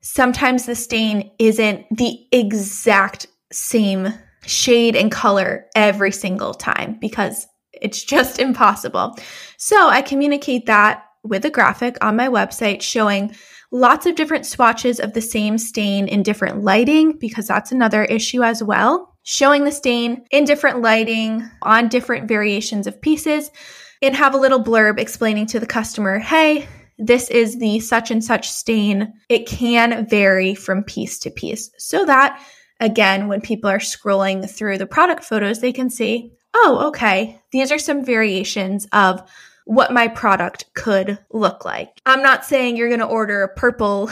sometimes 0.01 0.65
the 0.65 0.75
stain 0.75 1.32
isn't 1.39 1.86
the 1.96 2.27
exact 2.34 3.27
same 3.53 4.13
shade 4.46 4.96
and 4.98 5.12
color 5.12 5.68
every 5.75 6.12
single 6.12 6.53
time 6.53 6.98
because 7.00 7.48
it's 7.72 8.03
just 8.03 8.38
impossible. 8.38 9.18
So 9.58 9.88
I 9.88 10.01
communicate 10.01 10.65
that 10.65 11.06
with 11.24 11.46
a 11.46 11.50
graphic 11.50 11.98
on 12.01 12.18
my 12.18 12.27
website 12.27 12.82
showing 12.82 13.34
lots 13.72 14.06
of 14.06 14.15
different 14.15 14.46
swatches 14.46 15.00
of 15.00 15.13
the 15.13 15.22
same 15.22 15.58
stain 15.58 16.10
in 16.10 16.24
different 16.24 16.63
lighting 16.63 17.18
because 17.18 17.48
that's 17.48 17.72
another 17.72 18.03
issue 18.03 18.44
as 18.44 18.62
well. 18.62 19.11
Showing 19.24 19.63
the 19.63 19.72
stain 19.72 20.25
in 20.32 20.46
different 20.46 20.82
lighting 20.82 21.50
on 21.62 21.90
different 21.90 22.28
variations 22.28 22.88
of 22.88 23.01
pieces 23.01 23.51
and 24.01 24.16
have 24.16 24.34
a 24.34 24.40
little 24.40 24.63
blurb 24.63 25.00
explaining 25.00 25.46
to 25.48 25.60
the 25.60 25.68
customer, 25.68 26.18
hey, 26.18 26.68
this 26.98 27.30
is 27.30 27.60
the 27.60 27.80
such 27.80 28.12
and 28.12 28.24
such 28.24 28.50
stain. 28.50 29.13
It 29.30 29.48
can 29.48 30.08
vary 30.08 30.56
from 30.56 30.84
piece 30.84 31.20
to 31.20 31.30
piece 31.30 31.72
so 31.78 32.06
that 32.06 32.42
again, 32.80 33.28
when 33.28 33.42
people 33.42 33.70
are 33.70 33.80
scrolling 33.80 34.50
through 34.50 34.80
the 34.80 34.88
product 34.88 35.24
photos, 35.24 35.62
they 35.62 35.72
can 35.72 35.90
see, 35.90 36.34
oh, 36.54 36.88
okay, 36.88 37.40
these 37.51 37.72
are 37.72 37.80
some 37.80 38.04
variations 38.04 38.88
of 38.92 39.22
what 39.66 39.94
my 39.94 40.08
product 40.08 40.66
could 40.74 41.20
look 41.30 41.63
like. 41.63 42.01
I'm 42.06 42.24
not 42.24 42.44
saying 42.44 42.75
you're 42.75 42.90
going 42.90 43.00
to 43.00 43.06
order 43.06 43.44
a 43.44 43.56
purple 43.56 44.10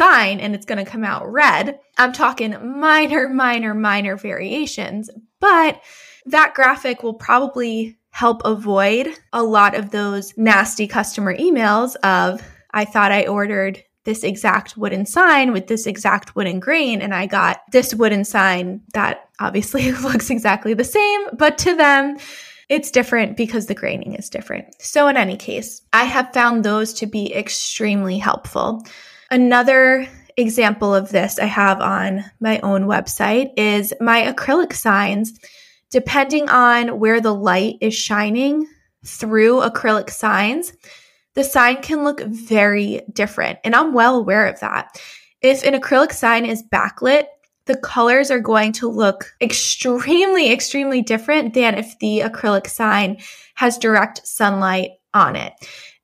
sign 0.00 0.40
and 0.40 0.54
it's 0.54 0.64
going 0.64 0.82
to 0.82 0.90
come 0.90 1.04
out 1.04 1.30
red. 1.30 1.78
I'm 1.98 2.14
talking 2.14 2.56
minor, 2.80 3.28
minor, 3.28 3.74
minor 3.74 4.16
variations, 4.16 5.10
but 5.40 5.82
that 6.24 6.54
graphic 6.54 7.02
will 7.02 7.14
probably 7.14 7.98
help 8.08 8.40
avoid 8.46 9.08
a 9.34 9.42
lot 9.42 9.74
of 9.74 9.90
those 9.90 10.32
nasty 10.38 10.86
customer 10.86 11.36
emails 11.36 11.96
of, 11.96 12.42
I 12.72 12.86
thought 12.86 13.12
I 13.12 13.26
ordered 13.26 13.82
this 14.04 14.24
exact 14.24 14.78
wooden 14.78 15.04
sign 15.04 15.52
with 15.52 15.66
this 15.66 15.86
exact 15.86 16.34
wooden 16.34 16.60
grain 16.60 17.02
and 17.02 17.14
I 17.14 17.26
got 17.26 17.60
this 17.70 17.94
wooden 17.94 18.24
sign 18.24 18.80
that 18.94 19.28
obviously 19.38 19.92
looks 20.02 20.30
exactly 20.30 20.72
the 20.72 20.82
same, 20.82 21.20
but 21.34 21.58
to 21.58 21.76
them, 21.76 22.16
it's 22.70 22.90
different 22.90 23.36
because 23.36 23.66
the 23.66 23.74
graining 23.74 24.14
is 24.14 24.30
different. 24.30 24.80
So, 24.80 25.08
in 25.08 25.16
any 25.16 25.36
case, 25.36 25.82
I 25.92 26.04
have 26.04 26.32
found 26.32 26.64
those 26.64 26.94
to 26.94 27.06
be 27.06 27.34
extremely 27.34 28.16
helpful. 28.16 28.86
Another 29.30 30.08
example 30.36 30.94
of 30.94 31.10
this 31.10 31.38
I 31.38 31.44
have 31.44 31.80
on 31.80 32.24
my 32.40 32.58
own 32.60 32.84
website 32.84 33.52
is 33.56 33.94
my 34.00 34.22
acrylic 34.22 34.72
signs. 34.72 35.38
Depending 35.90 36.48
on 36.48 36.98
where 36.98 37.20
the 37.20 37.34
light 37.34 37.76
is 37.80 37.94
shining 37.94 38.66
through 39.04 39.60
acrylic 39.60 40.10
signs, 40.10 40.72
the 41.34 41.44
sign 41.44 41.80
can 41.82 42.04
look 42.04 42.20
very 42.22 43.02
different. 43.12 43.58
And 43.64 43.74
I'm 43.74 43.92
well 43.92 44.16
aware 44.16 44.46
of 44.46 44.60
that. 44.60 45.00
If 45.42 45.64
an 45.64 45.74
acrylic 45.74 46.12
sign 46.12 46.44
is 46.44 46.62
backlit, 46.62 47.24
the 47.66 47.76
colors 47.76 48.30
are 48.30 48.40
going 48.40 48.72
to 48.72 48.88
look 48.88 49.32
extremely, 49.40 50.52
extremely 50.52 51.02
different 51.02 51.54
than 51.54 51.76
if 51.76 51.98
the 52.00 52.20
acrylic 52.20 52.66
sign 52.66 53.18
has 53.54 53.78
direct 53.78 54.26
sunlight 54.26 54.90
on 55.14 55.36
it. 55.36 55.52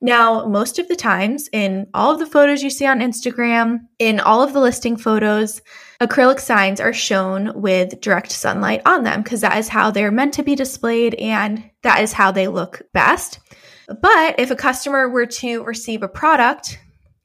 Now, 0.01 0.45
most 0.45 0.79
of 0.79 0.87
the 0.87 0.95
times 0.95 1.49
in 1.51 1.87
all 1.93 2.11
of 2.11 2.19
the 2.19 2.25
photos 2.25 2.61
you 2.61 2.69
see 2.69 2.85
on 2.85 2.99
Instagram, 2.99 3.79
in 3.99 4.19
all 4.19 4.43
of 4.43 4.53
the 4.53 4.59
listing 4.59 4.97
photos, 4.97 5.61
acrylic 5.99 6.39
signs 6.39 6.79
are 6.79 6.93
shown 6.93 7.59
with 7.59 7.99
direct 8.01 8.31
sunlight 8.31 8.81
on 8.85 9.03
them 9.03 9.23
because 9.23 9.41
that 9.41 9.57
is 9.57 9.67
how 9.67 9.89
they're 9.89 10.11
meant 10.11 10.35
to 10.35 10.43
be 10.43 10.55
displayed 10.55 11.15
and 11.15 11.69
that 11.83 12.01
is 12.01 12.13
how 12.13 12.31
they 12.31 12.47
look 12.47 12.81
best. 12.93 13.39
But 13.87 14.39
if 14.39 14.51
a 14.51 14.55
customer 14.55 15.09
were 15.09 15.25
to 15.25 15.63
receive 15.63 16.03
a 16.03 16.09
product 16.09 16.77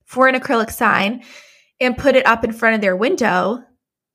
for 0.04 0.28
an 0.28 0.34
acrylic 0.34 0.70
sign 0.70 1.22
and 1.80 1.98
put 1.98 2.16
it 2.16 2.26
up 2.26 2.44
in 2.44 2.52
front 2.52 2.76
of 2.76 2.80
their 2.80 2.96
window, 2.96 3.62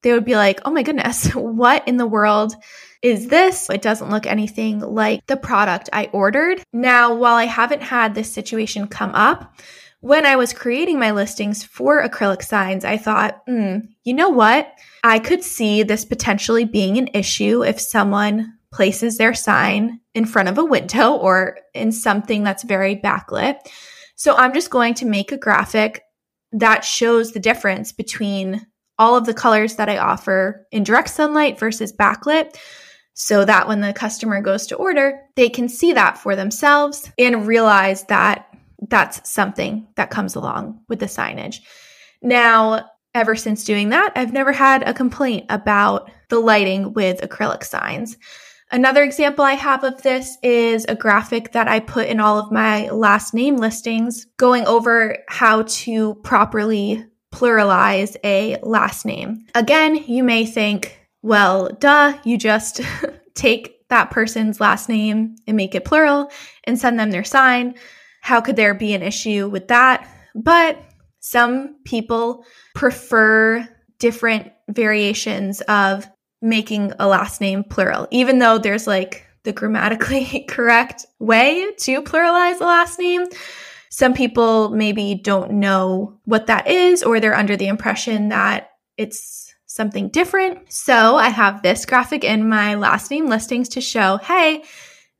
they 0.01 0.13
would 0.13 0.25
be 0.25 0.35
like, 0.35 0.61
oh 0.65 0.71
my 0.71 0.83
goodness, 0.83 1.29
what 1.35 1.87
in 1.87 1.97
the 1.97 2.07
world 2.07 2.55
is 3.01 3.27
this? 3.27 3.69
It 3.69 3.81
doesn't 3.81 4.09
look 4.09 4.25
anything 4.25 4.79
like 4.79 5.25
the 5.27 5.37
product 5.37 5.89
I 5.93 6.09
ordered. 6.11 6.61
Now, 6.73 7.13
while 7.13 7.35
I 7.35 7.45
haven't 7.45 7.83
had 7.83 8.15
this 8.15 8.31
situation 8.31 8.87
come 8.87 9.11
up, 9.13 9.55
when 9.99 10.25
I 10.25 10.35
was 10.35 10.53
creating 10.53 10.99
my 10.99 11.11
listings 11.11 11.63
for 11.63 12.07
acrylic 12.07 12.43
signs, 12.43 12.85
I 12.85 12.97
thought, 12.97 13.41
hmm, 13.47 13.77
you 14.03 14.13
know 14.13 14.29
what? 14.29 14.71
I 15.03 15.19
could 15.19 15.43
see 15.43 15.83
this 15.83 16.05
potentially 16.05 16.65
being 16.65 16.97
an 16.97 17.09
issue 17.13 17.63
if 17.63 17.79
someone 17.79 18.53
places 18.71 19.17
their 19.17 19.33
sign 19.33 19.99
in 20.13 20.25
front 20.25 20.49
of 20.49 20.57
a 20.57 20.65
window 20.65 21.13
or 21.13 21.59
in 21.73 21.91
something 21.91 22.43
that's 22.43 22.63
very 22.63 22.95
backlit. 22.95 23.57
So 24.15 24.35
I'm 24.35 24.53
just 24.53 24.69
going 24.69 24.93
to 24.95 25.05
make 25.05 25.31
a 25.31 25.37
graphic 25.37 26.03
that 26.51 26.83
shows 26.83 27.31
the 27.31 27.39
difference 27.39 27.91
between 27.91 28.65
all 28.99 29.15
of 29.15 29.25
the 29.25 29.33
colors 29.33 29.75
that 29.75 29.89
I 29.89 29.97
offer 29.97 30.65
in 30.71 30.83
direct 30.83 31.09
sunlight 31.09 31.59
versus 31.59 31.93
backlit 31.93 32.57
so 33.19 33.43
that 33.43 33.67
when 33.67 33.81
the 33.81 33.93
customer 33.93 34.39
goes 34.41 34.67
to 34.67 34.75
order, 34.75 35.19
they 35.35 35.49
can 35.49 35.67
see 35.67 35.91
that 35.91 36.19
for 36.19 36.35
themselves 36.35 37.11
and 37.17 37.47
realize 37.47 38.03
that 38.03 38.47
that's 38.89 39.27
something 39.27 39.87
that 39.95 40.11
comes 40.11 40.35
along 40.35 40.79
with 40.87 40.99
the 40.99 41.07
signage. 41.07 41.61
Now, 42.21 42.91
ever 43.15 43.35
since 43.35 43.63
doing 43.63 43.89
that, 43.89 44.11
I've 44.15 44.33
never 44.33 44.51
had 44.51 44.87
a 44.87 44.93
complaint 44.93 45.47
about 45.49 46.11
the 46.29 46.37
lighting 46.37 46.93
with 46.93 47.21
acrylic 47.21 47.63
signs. 47.63 48.17
Another 48.69 49.01
example 49.01 49.43
I 49.43 49.53
have 49.53 49.83
of 49.83 50.03
this 50.03 50.37
is 50.43 50.85
a 50.87 50.93
graphic 50.93 51.53
that 51.53 51.67
I 51.67 51.79
put 51.79 52.07
in 52.09 52.19
all 52.19 52.37
of 52.37 52.51
my 52.51 52.87
last 52.89 53.33
name 53.33 53.57
listings 53.57 54.27
going 54.37 54.67
over 54.67 55.17
how 55.27 55.63
to 55.63 56.13
properly 56.15 57.03
pluralize 57.33 58.15
a 58.23 58.59
last 58.61 59.07
name. 59.07 59.47
Again, 59.55 59.95
you 59.95 60.23
may 60.23 60.45
think, 60.45 60.96
well, 61.21 61.69
duh, 61.79 62.17
you 62.23 62.37
just 62.37 62.81
take 63.35 63.87
that 63.89 64.11
person's 64.11 64.59
last 64.59 64.89
name 64.89 65.35
and 65.47 65.55
make 65.55 65.75
it 65.75 65.85
plural 65.85 66.29
and 66.65 66.77
send 66.77 66.99
them 66.99 67.11
their 67.11 67.23
sign. 67.23 67.75
How 68.21 68.41
could 68.41 68.55
there 68.55 68.73
be 68.73 68.93
an 68.93 69.03
issue 69.03 69.47
with 69.47 69.69
that? 69.69 70.07
But 70.35 70.83
some 71.19 71.77
people 71.85 72.45
prefer 72.75 73.67
different 73.99 74.51
variations 74.69 75.61
of 75.61 76.07
making 76.41 76.93
a 76.99 77.07
last 77.07 77.41
name 77.41 77.63
plural, 77.63 78.07
even 78.11 78.39
though 78.39 78.57
there's 78.57 78.87
like 78.87 79.25
the 79.43 79.53
grammatically 79.53 80.45
correct 80.47 81.05
way 81.19 81.71
to 81.77 82.01
pluralize 82.01 82.59
a 82.59 82.65
last 82.65 82.99
name. 82.99 83.25
Some 83.89 84.13
people 84.13 84.69
maybe 84.69 85.15
don't 85.15 85.53
know 85.53 86.19
what 86.25 86.47
that 86.47 86.67
is, 86.67 87.01
or 87.01 87.19
they're 87.19 87.33
under 87.35 87.55
the 87.55 87.67
impression 87.67 88.29
that 88.29 88.71
it's 88.97 89.53
something 89.77 90.09
different. 90.09 90.69
So 90.71 91.15
I 91.15 91.29
have 91.29 91.61
this 91.61 91.85
graphic 91.85 92.25
in 92.25 92.49
my 92.49 92.75
last 92.75 93.09
name 93.09 93.27
listings 93.27 93.69
to 93.69 93.81
show, 93.81 94.17
hey, 94.17 94.65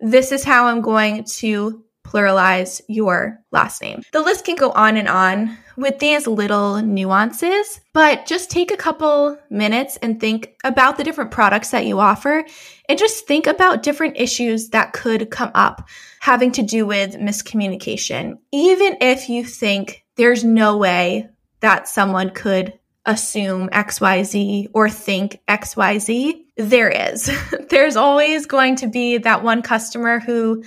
this 0.01 0.33
is 0.33 0.43
how 0.43 0.67
I'm 0.67 0.81
going 0.81 1.23
to 1.23 1.83
pluralize 2.05 2.81
your 2.87 3.39
last 3.51 3.81
name. 3.81 4.01
The 4.11 4.21
list 4.21 4.45
can 4.45 4.55
go 4.55 4.71
on 4.71 4.97
and 4.97 5.07
on 5.07 5.57
with 5.75 5.99
these 5.99 6.25
little 6.25 6.81
nuances, 6.81 7.81
but 7.93 8.25
just 8.25 8.49
take 8.49 8.71
a 8.71 8.77
couple 8.77 9.37
minutes 9.49 9.97
and 9.97 10.19
think 10.19 10.55
about 10.63 10.97
the 10.97 11.03
different 11.03 11.31
products 11.31 11.71
that 11.71 11.85
you 11.85 11.99
offer 11.99 12.45
and 12.89 12.97
just 12.97 13.27
think 13.27 13.45
about 13.45 13.83
different 13.83 14.17
issues 14.17 14.69
that 14.69 14.93
could 14.93 15.29
come 15.29 15.51
up 15.53 15.87
having 16.19 16.51
to 16.53 16.63
do 16.63 16.85
with 16.85 17.15
miscommunication. 17.15 18.37
Even 18.51 18.97
if 19.01 19.29
you 19.29 19.43
think 19.43 20.03
there's 20.15 20.43
no 20.43 20.77
way 20.77 21.27
that 21.59 21.87
someone 21.87 22.29
could 22.29 22.73
assume 23.07 23.69
XYZ 23.69 24.69
or 24.73 24.89
think 24.89 25.39
XYZ, 25.47 26.43
there 26.57 26.89
is. 26.89 27.31
There's 27.69 27.95
always 27.95 28.45
going 28.45 28.75
to 28.77 28.87
be 28.87 29.17
that 29.17 29.43
one 29.43 29.63
customer 29.63 30.19
who 30.19 30.63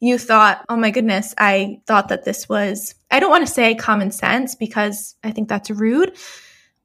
you 0.00 0.18
thought, 0.18 0.64
oh 0.68 0.76
my 0.76 0.90
goodness, 0.90 1.34
I 1.38 1.80
thought 1.86 2.08
that 2.08 2.26
this 2.26 2.46
was, 2.48 2.94
I 3.10 3.20
don't 3.20 3.30
want 3.30 3.46
to 3.46 3.52
say 3.52 3.74
common 3.74 4.10
sense 4.10 4.54
because 4.54 5.14
I 5.24 5.30
think 5.30 5.48
that's 5.48 5.70
rude, 5.70 6.16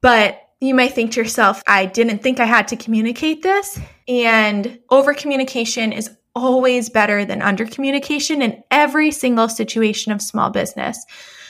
but 0.00 0.40
You 0.60 0.74
might 0.74 0.92
think 0.92 1.12
to 1.12 1.20
yourself, 1.20 1.62
I 1.66 1.86
didn't 1.86 2.22
think 2.22 2.38
I 2.38 2.44
had 2.44 2.68
to 2.68 2.76
communicate 2.76 3.42
this. 3.42 3.80
And 4.06 4.78
over 4.90 5.14
communication 5.14 5.92
is 5.92 6.10
always 6.34 6.90
better 6.90 7.24
than 7.24 7.40
under 7.40 7.64
communication 7.64 8.42
in 8.42 8.62
every 8.70 9.10
single 9.10 9.48
situation 9.48 10.12
of 10.12 10.20
small 10.20 10.50
business. 10.50 11.04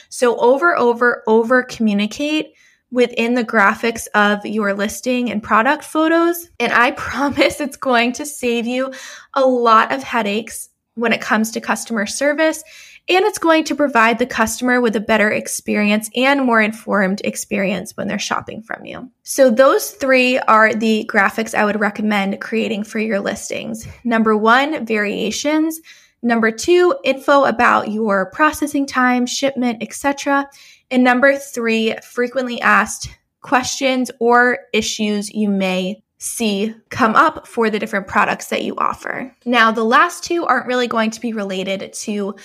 So 0.07 0.37
over, 0.37 0.77
over, 0.77 1.23
over 1.27 1.61
communicate 1.63 2.53
within 2.91 3.33
the 3.33 3.43
graphics 3.43 4.07
of 4.13 4.45
your 4.45 4.73
listing 4.73 5.31
and 5.31 5.41
product 5.41 5.83
photos. 5.83 6.49
And 6.59 6.73
I 6.73 6.91
promise 6.97 7.59
it's 7.61 7.77
going 7.77 8.13
to 8.13 8.25
save 8.25 8.67
you 8.67 8.93
a 9.33 9.41
lot 9.41 9.91
of 9.91 10.03
headaches 10.03 10.69
when 10.95 11.13
it 11.13 11.21
comes 11.21 11.51
to 11.51 11.61
customer 11.61 12.05
service. 12.05 12.63
And 13.09 13.25
it's 13.25 13.39
going 13.39 13.63
to 13.65 13.75
provide 13.75 14.19
the 14.19 14.27
customer 14.27 14.79
with 14.79 14.95
a 14.95 14.99
better 14.99 15.31
experience 15.31 16.09
and 16.15 16.45
more 16.45 16.61
informed 16.61 17.21
experience 17.23 17.97
when 17.97 18.07
they're 18.07 18.19
shopping 18.19 18.61
from 18.61 18.85
you. 18.85 19.09
So, 19.23 19.49
those 19.49 19.89
three 19.91 20.37
are 20.37 20.73
the 20.73 21.09
graphics 21.11 21.55
I 21.55 21.65
would 21.65 21.79
recommend 21.79 22.39
creating 22.39 22.83
for 22.83 22.99
your 22.99 23.19
listings. 23.19 23.87
Number 24.03 24.37
one, 24.37 24.85
variations. 24.85 25.81
Number 26.21 26.51
two, 26.51 26.95
info 27.03 27.45
about 27.45 27.89
your 27.89 28.27
processing 28.27 28.85
time, 28.85 29.25
shipment, 29.25 29.81
etc. 29.81 30.47
And 30.91 31.03
number 31.03 31.37
three, 31.37 31.95
frequently 32.03 32.61
asked 32.61 33.09
questions 33.41 34.11
or 34.19 34.59
issues 34.73 35.33
you 35.33 35.49
may 35.49 36.03
see 36.19 36.75
come 36.89 37.15
up 37.15 37.47
for 37.47 37.71
the 37.71 37.79
different 37.79 38.05
products 38.05 38.49
that 38.49 38.63
you 38.63 38.75
offer. 38.77 39.35
Now, 39.45 39.71
the 39.71 39.83
last 39.83 40.23
two 40.23 40.45
aren't 40.45 40.67
really 40.67 40.87
going 40.87 41.09
to 41.11 41.21
be 41.21 41.33
related 41.33 41.91
to 41.93 42.35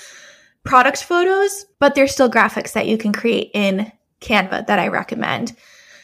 product 0.64 1.02
photos, 1.02 1.66
but 1.78 1.94
they're 1.94 2.08
still 2.08 2.30
graphics 2.30 2.72
that 2.72 2.86
you 2.86 2.96
can 2.96 3.12
create 3.12 3.50
in 3.52 3.92
Canva 4.22 4.66
that 4.66 4.78
I 4.78 4.88
recommend. 4.88 5.54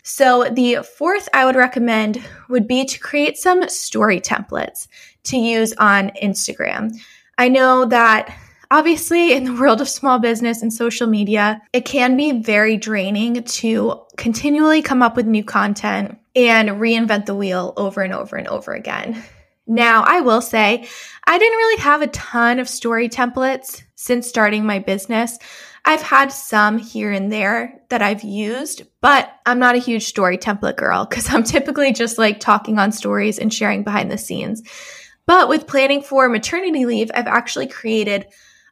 So, 0.03 0.49
the 0.53 0.83
fourth 0.83 1.29
I 1.33 1.47
would 1.47 1.57
recommend 1.57 2.23
would 2.49 2.67
be 2.67 2.85
to 2.85 2.99
create 2.99 3.39
some 3.39 3.67
story 3.69 4.21
templates 4.21 4.89
to 5.25 5.39
use 5.39 5.73
on 5.79 6.11
Instagram. 6.23 6.93
I 7.39 7.49
know 7.49 7.87
that 7.87 8.37
obviously 8.73 9.35
in 9.35 9.45
the 9.45 9.53
world 9.53 9.83
of 9.83 9.89
small 9.89 10.19
business 10.19 10.63
and 10.63 10.73
social 10.73 11.07
media, 11.07 11.61
it 11.75 11.85
can 11.85 12.17
be 12.17 12.41
very 12.41 12.79
draining 12.79 13.45
to 13.45 14.01
continually 14.17 14.81
come 14.81 15.03
up 15.03 15.15
with 15.15 15.27
new 15.27 15.45
content 15.45 16.19
and 16.35 16.71
reinvent 16.71 17.27
the 17.27 17.35
wheel 17.35 17.75
over 17.77 18.01
and 18.01 18.15
over 18.15 18.37
and 18.37 18.49
over 18.49 18.73
again. 18.73 19.23
Now, 19.67 20.05
I 20.07 20.21
will 20.21 20.41
say, 20.41 20.89
I 21.27 21.39
didn't 21.39 21.59
really 21.59 21.83
have 21.83 22.01
a 22.01 22.07
ton 22.07 22.59
of 22.59 22.69
story 22.69 23.11
templates 23.11 23.83
since 23.95 24.27
starting 24.27 24.65
my 24.65 24.79
business. 24.79 25.39
I've 25.85 26.01
had 26.01 26.33
some 26.33 26.79
here 26.79 27.13
and 27.13 27.31
there 27.31 27.79
that 27.91 28.01
I've 28.01 28.23
used, 28.23 28.85
but 29.03 29.31
I'm 29.45 29.59
not 29.59 29.75
a 29.75 29.79
huge 29.81 30.07
story 30.07 30.39
template 30.39 30.77
girl 30.77 31.05
because 31.05 31.29
I'm 31.29 31.45
typically 31.45 31.93
just 31.93 32.17
like 32.17 32.41
talking 32.41 32.79
on 32.79 32.91
stories 32.91 33.39
and 33.39 33.53
sharing 33.53 33.83
behind 33.83 34.11
the 34.11 34.17
scenes. 34.17 34.63
But 35.27 35.51
with 35.51 35.67
planning 35.67 36.01
for 36.03 36.29
maternity 36.31 36.87
leave, 36.87 37.11
I've 37.15 37.27
actually 37.27 37.67
created 37.67 38.27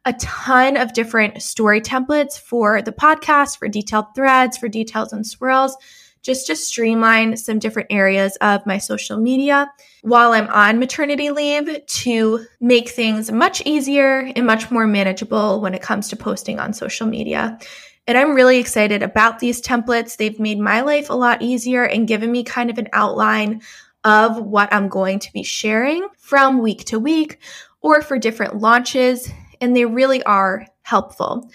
a 0.04 0.12
ton 0.14 0.76
of 0.76 0.92
different 0.92 1.42
story 1.42 1.80
templates 1.80 2.38
for 2.38 2.82
the 2.82 2.92
podcast, 2.92 3.58
for 3.58 3.68
detailed 3.68 4.06
threads, 4.14 4.56
for 4.56 4.68
details 4.68 5.12
and 5.12 5.26
swirls, 5.26 5.76
just 6.22 6.46
to 6.46 6.56
streamline 6.56 7.36
some 7.36 7.58
different 7.58 7.88
areas 7.90 8.36
of 8.36 8.64
my 8.66 8.78
social 8.78 9.18
media 9.18 9.70
while 10.02 10.32
I'm 10.32 10.48
on 10.48 10.78
maternity 10.78 11.30
leave 11.30 11.84
to 11.86 12.46
make 12.60 12.90
things 12.90 13.30
much 13.32 13.62
easier 13.64 14.30
and 14.34 14.46
much 14.46 14.70
more 14.70 14.86
manageable 14.86 15.60
when 15.60 15.74
it 15.74 15.82
comes 15.82 16.08
to 16.08 16.16
posting 16.16 16.58
on 16.58 16.72
social 16.72 17.06
media. 17.06 17.58
And 18.06 18.18
I'm 18.18 18.34
really 18.34 18.58
excited 18.58 19.02
about 19.02 19.38
these 19.38 19.62
templates. 19.62 20.16
They've 20.16 20.40
made 20.40 20.58
my 20.58 20.80
life 20.80 21.10
a 21.10 21.14
lot 21.14 21.42
easier 21.42 21.84
and 21.84 22.08
given 22.08 22.32
me 22.32 22.44
kind 22.44 22.70
of 22.70 22.78
an 22.78 22.88
outline 22.92 23.62
of 24.04 24.38
what 24.38 24.72
I'm 24.72 24.88
going 24.88 25.18
to 25.20 25.32
be 25.32 25.42
sharing 25.42 26.06
from 26.18 26.60
week 26.60 26.84
to 26.86 26.98
week 26.98 27.38
or 27.82 28.02
for 28.02 28.18
different 28.18 28.56
launches. 28.56 29.30
And 29.60 29.76
they 29.76 29.84
really 29.84 30.22
are 30.22 30.66
helpful. 30.82 31.50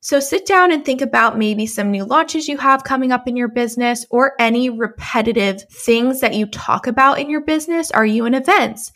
So 0.00 0.20
sit 0.20 0.46
down 0.46 0.70
and 0.70 0.84
think 0.84 1.00
about 1.00 1.36
maybe 1.36 1.66
some 1.66 1.90
new 1.90 2.04
launches 2.04 2.46
you 2.46 2.58
have 2.58 2.84
coming 2.84 3.10
up 3.10 3.26
in 3.26 3.36
your 3.36 3.48
business 3.48 4.06
or 4.08 4.34
any 4.38 4.70
repetitive 4.70 5.62
things 5.68 6.20
that 6.20 6.34
you 6.34 6.46
talk 6.46 6.86
about 6.86 7.18
in 7.18 7.28
your 7.28 7.40
business. 7.40 7.90
Are 7.90 8.06
you 8.06 8.24
in 8.24 8.34
events? 8.34 8.92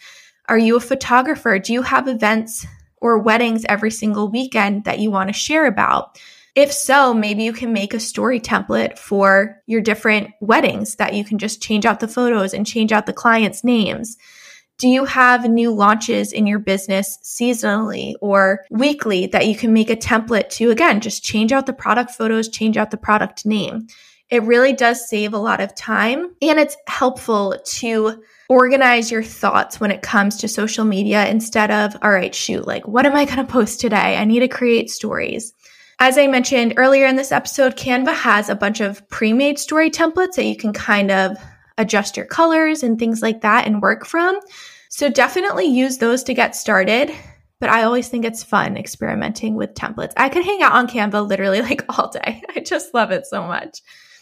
Are 0.49 0.59
you 0.59 0.77
a 0.77 0.81
photographer? 0.81 1.59
Do 1.59 1.73
you 1.73 1.83
have 1.83 2.07
events 2.07 2.65
or 3.01 3.19
weddings 3.19 3.65
every 3.69 3.91
single 3.91 4.29
weekend 4.29 4.85
that 4.85 5.01
you 5.01 5.11
want 5.11 5.29
to 5.29 5.33
share 5.33 5.67
about? 5.67 6.21
If 6.55 6.73
so, 6.73 7.15
maybe 7.15 7.45
you 7.45 7.53
can 7.53 7.73
make 7.73 7.95
a 7.95 8.01
story 8.01 8.41
template 8.41 8.99
for 8.99 9.61
your 9.67 9.81
different 9.81 10.31
weddings 10.41 10.97
that 10.97 11.15
you 11.15 11.25
can 11.25 11.39
just 11.39 11.63
change 11.63 11.87
out 11.87 12.01
the 12.01 12.09
photos 12.09 12.53
and 12.53 12.67
change 12.67 12.93
out 12.93 13.07
the 13.07 13.13
clients' 13.13 13.65
names. 13.65 14.17
Do 14.81 14.89
you 14.89 15.05
have 15.05 15.45
new 15.45 15.75
launches 15.75 16.33
in 16.33 16.47
your 16.47 16.59
business 16.59 17.19
seasonally 17.23 18.15
or 18.23 18.65
weekly 18.71 19.27
that 19.27 19.47
you 19.47 19.55
can 19.55 19.75
make 19.75 19.91
a 19.91 19.97
template 19.97 20.49
to, 20.53 20.71
again, 20.71 21.03
just 21.03 21.23
change 21.23 21.53
out 21.53 21.67
the 21.67 21.75
product 21.75 22.13
photos, 22.13 22.49
change 22.49 22.79
out 22.79 22.91
the 22.91 22.97
product 22.97 23.45
name? 23.45 23.89
It 24.31 24.43
really 24.43 24.73
does 24.73 25.07
save 25.07 25.35
a 25.35 25.39
lot 25.39 25.61
of 25.61 25.75
time 25.75 26.35
and 26.41 26.59
it's 26.59 26.79
helpful 26.87 27.57
to 27.63 28.23
organize 28.49 29.11
your 29.11 29.23
thoughts 29.23 29.81
when 29.81 29.91
it 29.91 30.01
comes 30.01 30.39
to 30.39 30.49
social 30.49 30.87
media 30.87 31.29
instead 31.29 31.71
of, 31.71 31.95
all 32.01 32.11
right, 32.11 32.35
shoot, 32.35 32.67
like, 32.67 32.89
what 32.89 33.05
am 33.05 33.15
I 33.15 33.27
going 33.27 33.37
to 33.37 33.45
post 33.45 33.83
today? 33.83 34.17
I 34.17 34.25
need 34.25 34.41
to 34.41 34.49
create 34.49 34.89
stories. 34.89 35.53
As 35.99 36.17
I 36.17 36.27
mentioned 36.27 36.73
earlier 36.79 37.05
in 37.05 37.17
this 37.17 37.33
episode, 37.33 37.77
Canva 37.77 38.15
has 38.15 38.49
a 38.49 38.55
bunch 38.55 38.81
of 38.81 39.07
pre 39.11 39.35
made 39.35 39.59
story 39.59 39.91
templates 39.91 40.37
that 40.37 40.47
you 40.47 40.57
can 40.57 40.73
kind 40.73 41.11
of 41.11 41.37
adjust 41.81 42.17
your 42.17 42.27
colors 42.27 42.83
and 42.83 42.99
things 42.99 43.23
like 43.23 43.41
that 43.41 43.67
and 43.67 43.83
work 43.83 44.07
from. 44.07 44.39
So 44.91 45.09
definitely 45.09 45.67
use 45.67 45.99
those 45.99 46.23
to 46.25 46.35
get 46.35 46.57
started. 46.57 47.13
But 47.61 47.71
I 47.71 47.83
always 47.83 48.09
think 48.09 48.25
it's 48.25 48.43
fun 48.43 48.77
experimenting 48.77 49.55
with 49.55 49.75
templates. 49.75 50.13
I 50.17 50.29
could 50.29 50.45
hang 50.45 50.63
out 50.63 50.73
on 50.73 50.89
Canva 50.89 51.27
literally 51.27 51.61
like 51.63 51.85
all 51.89 52.11
day. 52.11 52.43
I 52.55 52.61
just 52.61 52.95
love 52.95 53.11
it 53.11 53.27
so 53.27 53.43
much. 53.45 53.81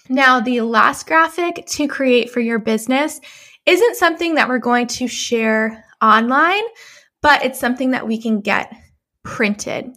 Now, 0.08 0.40
the 0.40 0.62
last 0.62 1.06
graphic 1.06 1.66
to 1.66 1.86
create 1.86 2.30
for 2.30 2.40
your 2.40 2.58
business 2.58 3.20
isn't 3.66 3.96
something 3.96 4.36
that 4.36 4.48
we're 4.48 4.58
going 4.58 4.86
to 4.86 5.06
share 5.06 5.84
online, 6.00 6.62
but 7.20 7.44
it's 7.44 7.60
something 7.60 7.90
that 7.90 8.06
we 8.06 8.20
can 8.20 8.40
get 8.40 8.74
printed. 9.22 9.92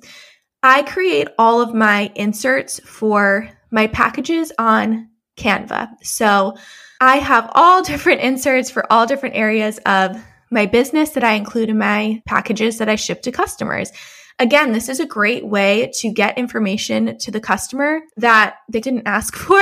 I 0.63 0.84
create 0.84 1.30
all 1.38 1.62
of 1.62 1.74
my 1.74 2.12
inserts 2.15 2.80
for 2.86 3.50
my 3.71 3.88
packages 3.88 4.52
on 4.60 5.10
Canva. 5.38 5.89
So 6.04 6.56
I 7.01 7.17
have 7.17 7.49
all 7.55 7.81
different 7.81 8.21
inserts 8.21 8.69
for 8.69 8.85
all 8.93 9.07
different 9.07 9.35
areas 9.35 9.79
of 9.87 10.23
my 10.51 10.67
business 10.67 11.09
that 11.11 11.23
I 11.23 11.33
include 11.33 11.69
in 11.69 11.79
my 11.79 12.21
packages 12.27 12.77
that 12.77 12.89
I 12.89 12.95
ship 12.95 13.23
to 13.23 13.31
customers. 13.31 13.91
Again, 14.37 14.71
this 14.71 14.87
is 14.87 14.99
a 14.99 15.05
great 15.07 15.43
way 15.43 15.91
to 15.95 16.11
get 16.11 16.37
information 16.37 17.17
to 17.17 17.31
the 17.31 17.39
customer 17.39 18.01
that 18.17 18.57
they 18.69 18.79
didn't 18.79 19.07
ask 19.07 19.35
for. 19.47 19.59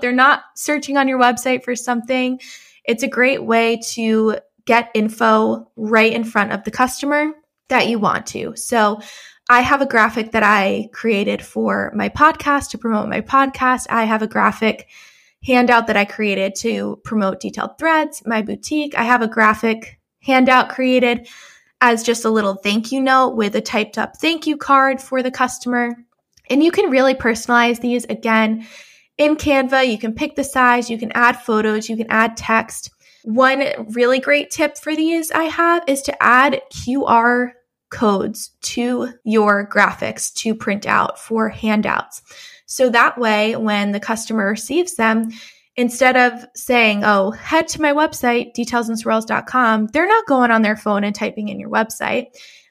They're 0.00 0.12
not 0.12 0.44
searching 0.54 0.96
on 0.96 1.08
your 1.08 1.18
website 1.18 1.64
for 1.64 1.74
something. 1.74 2.40
It's 2.84 3.02
a 3.02 3.08
great 3.08 3.44
way 3.44 3.80
to 3.94 4.36
get 4.64 4.92
info 4.94 5.68
right 5.74 6.12
in 6.12 6.22
front 6.22 6.52
of 6.52 6.62
the 6.62 6.70
customer 6.70 7.32
that 7.68 7.88
you 7.88 7.98
want 7.98 8.26
to. 8.28 8.54
So 8.54 9.00
I 9.48 9.62
have 9.62 9.82
a 9.82 9.86
graphic 9.86 10.30
that 10.32 10.44
I 10.44 10.88
created 10.92 11.42
for 11.44 11.90
my 11.96 12.10
podcast 12.10 12.70
to 12.70 12.78
promote 12.78 13.08
my 13.08 13.22
podcast. 13.22 13.86
I 13.90 14.04
have 14.04 14.22
a 14.22 14.28
graphic 14.28 14.86
handout 15.44 15.86
that 15.86 15.96
I 15.96 16.04
created 16.04 16.54
to 16.56 17.00
promote 17.04 17.40
detailed 17.40 17.78
threads, 17.78 18.22
my 18.26 18.42
boutique. 18.42 18.94
I 18.96 19.04
have 19.04 19.22
a 19.22 19.28
graphic 19.28 19.98
handout 20.22 20.68
created 20.68 21.28
as 21.80 22.02
just 22.02 22.24
a 22.24 22.30
little 22.30 22.54
thank 22.54 22.92
you 22.92 23.00
note 23.00 23.36
with 23.36 23.54
a 23.54 23.60
typed 23.60 23.96
up 23.96 24.16
thank 24.18 24.46
you 24.46 24.56
card 24.56 25.00
for 25.00 25.22
the 25.22 25.30
customer. 25.30 25.96
And 26.50 26.62
you 26.62 26.70
can 26.70 26.90
really 26.90 27.14
personalize 27.14 27.80
these 27.80 28.04
again 28.06 28.66
in 29.18 29.36
Canva. 29.36 29.90
You 29.90 29.98
can 29.98 30.14
pick 30.14 30.34
the 30.34 30.44
size, 30.44 30.90
you 30.90 30.98
can 30.98 31.12
add 31.12 31.40
photos, 31.40 31.88
you 31.88 31.96
can 31.96 32.10
add 32.10 32.36
text. 32.36 32.90
One 33.22 33.64
really 33.94 34.18
great 34.18 34.50
tip 34.50 34.76
for 34.78 34.96
these 34.96 35.30
I 35.30 35.44
have 35.44 35.84
is 35.86 36.02
to 36.02 36.22
add 36.22 36.60
QR 36.72 37.52
codes 37.90 38.50
to 38.62 39.12
your 39.24 39.68
graphics 39.68 40.32
to 40.34 40.54
print 40.54 40.86
out 40.86 41.18
for 41.18 41.48
handouts. 41.48 42.22
So 42.66 42.88
that 42.90 43.18
way, 43.18 43.56
when 43.56 43.92
the 43.92 44.00
customer 44.00 44.48
receives 44.48 44.94
them, 44.96 45.30
instead 45.76 46.16
of 46.16 46.44
saying, 46.54 47.02
oh, 47.04 47.30
head 47.32 47.68
to 47.68 47.82
my 47.82 47.92
website, 47.92 48.54
detailsandswirls.com, 48.56 49.88
they're 49.88 50.06
not 50.06 50.26
going 50.26 50.50
on 50.50 50.62
their 50.62 50.76
phone 50.76 51.04
and 51.04 51.14
typing 51.14 51.48
in 51.48 51.58
your 51.58 51.70
website. 51.70 52.26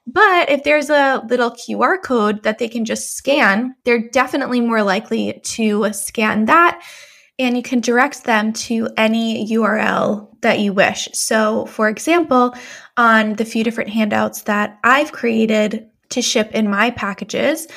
But 0.08 0.49
if 0.49 0.63
there's 0.63 0.89
a 0.89 1.23
little 1.29 1.51
QR 1.51 2.01
code 2.01 2.43
that 2.43 2.58
they 2.58 2.67
can 2.67 2.86
just 2.86 3.15
scan, 3.15 3.75
they're 3.84 4.10
definitely 4.10 4.62
more 4.62 4.84
likely 4.84 5.39
to 5.43 5.91
scan 5.93 6.45
that 6.45 6.82
and 7.39 7.56
you 7.56 7.63
can 7.63 7.80
direct 7.80 8.25
them 8.25 8.52
to 8.52 8.89
any 8.97 9.47
URL 9.47 10.28
that 10.41 10.60
you 10.60 10.73
wish. 10.73 11.08
So, 11.13 11.65
for 11.65 11.88
example, 11.88 12.54
on 12.97 13.36
the 13.36 13.45
few 13.45 13.63
different 13.63 13.89
handouts 13.89 14.43
that 14.43 14.78
I've 14.84 15.13
created 15.13 15.89
to 16.10 16.21
ship 16.21 16.52
in 16.54 16.69
my 16.69 16.91
packages, 16.91 17.67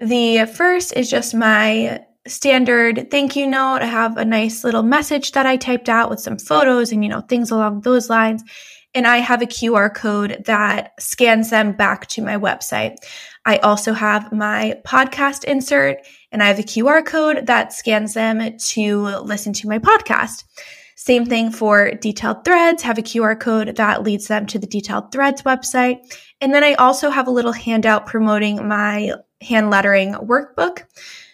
the 0.00 0.46
first 0.46 0.92
is 0.96 1.08
just 1.08 1.34
my 1.34 2.04
standard 2.26 3.10
thank 3.10 3.34
you 3.34 3.46
note. 3.46 3.82
I 3.82 3.86
have 3.86 4.16
a 4.16 4.24
nice 4.24 4.64
little 4.64 4.82
message 4.82 5.32
that 5.32 5.46
I 5.46 5.56
typed 5.56 5.88
out 5.88 6.10
with 6.10 6.20
some 6.20 6.38
photos 6.38 6.92
and, 6.92 7.02
you 7.02 7.08
know, 7.08 7.20
things 7.20 7.50
along 7.50 7.80
those 7.80 8.10
lines. 8.10 8.42
And 8.94 9.06
I 9.06 9.18
have 9.18 9.40
a 9.40 9.46
QR 9.46 9.92
code 9.92 10.42
that 10.46 10.92
scans 11.00 11.50
them 11.50 11.72
back 11.72 12.06
to 12.08 12.22
my 12.22 12.36
website. 12.36 12.96
I 13.44 13.56
also 13.58 13.92
have 13.92 14.32
my 14.32 14.80
podcast 14.84 15.44
insert 15.44 15.98
and 16.32 16.42
I 16.42 16.48
have 16.48 16.58
a 16.58 16.62
QR 16.62 17.04
code 17.04 17.46
that 17.46 17.72
scans 17.72 18.14
them 18.14 18.58
to 18.58 19.00
listen 19.18 19.52
to 19.52 19.68
my 19.68 19.78
podcast. 19.78 20.44
Same 20.96 21.26
thing 21.26 21.50
for 21.50 21.92
detailed 21.92 22.44
threads, 22.44 22.82
have 22.82 22.98
a 22.98 23.02
QR 23.02 23.38
code 23.38 23.76
that 23.76 24.02
leads 24.02 24.28
them 24.28 24.46
to 24.46 24.58
the 24.58 24.66
detailed 24.66 25.12
threads 25.12 25.42
website. 25.42 25.98
And 26.40 26.54
then 26.54 26.64
I 26.64 26.74
also 26.74 27.10
have 27.10 27.26
a 27.26 27.32
little 27.32 27.52
handout 27.52 28.06
promoting 28.06 28.66
my 28.66 29.12
hand 29.40 29.70
lettering 29.70 30.14
workbook 30.14 30.84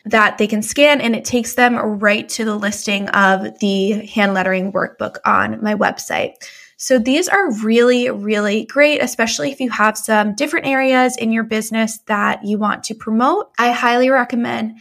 that 0.06 0.38
they 0.38 0.46
can 0.46 0.62
scan 0.62 1.00
and 1.00 1.14
it 1.14 1.24
takes 1.24 1.54
them 1.54 1.76
right 1.76 2.28
to 2.30 2.44
the 2.44 2.56
listing 2.56 3.08
of 3.11 3.58
the 3.58 4.06
hand 4.06 4.32
lettering 4.32 4.72
workbook 4.72 5.16
on 5.24 5.62
my 5.62 5.74
website. 5.74 6.32
So 6.81 7.01
these 7.01 7.29
are 7.29 7.53
really, 7.64 8.09
really 8.09 8.64
great, 8.64 9.03
especially 9.03 9.51
if 9.51 9.59
you 9.59 9.69
have 9.69 9.99
some 9.99 10.37
different 10.37 10.67
areas 10.67 11.17
in 11.17 11.33
your 11.33 11.43
business 11.43 11.99
that 12.07 12.45
you 12.45 12.57
want 12.57 12.85
to 12.85 12.95
promote. 12.95 13.51
I 13.59 13.73
highly 13.73 14.11
recommend 14.11 14.79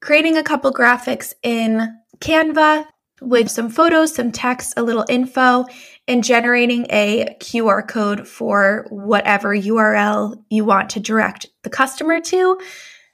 creating 0.00 0.38
a 0.38 0.42
couple 0.42 0.72
graphics 0.72 1.34
in 1.42 1.94
Canva 2.20 2.86
with 3.20 3.50
some 3.50 3.68
photos, 3.68 4.14
some 4.14 4.32
text, 4.32 4.72
a 4.78 4.82
little 4.82 5.04
info, 5.06 5.66
and 6.08 6.24
generating 6.24 6.86
a 6.88 7.36
QR 7.40 7.86
code 7.86 8.26
for 8.26 8.86
whatever 8.88 9.54
URL 9.54 10.42
you 10.48 10.64
want 10.64 10.90
to 10.90 11.00
direct 11.00 11.46
the 11.62 11.70
customer 11.70 12.22
to. 12.22 12.58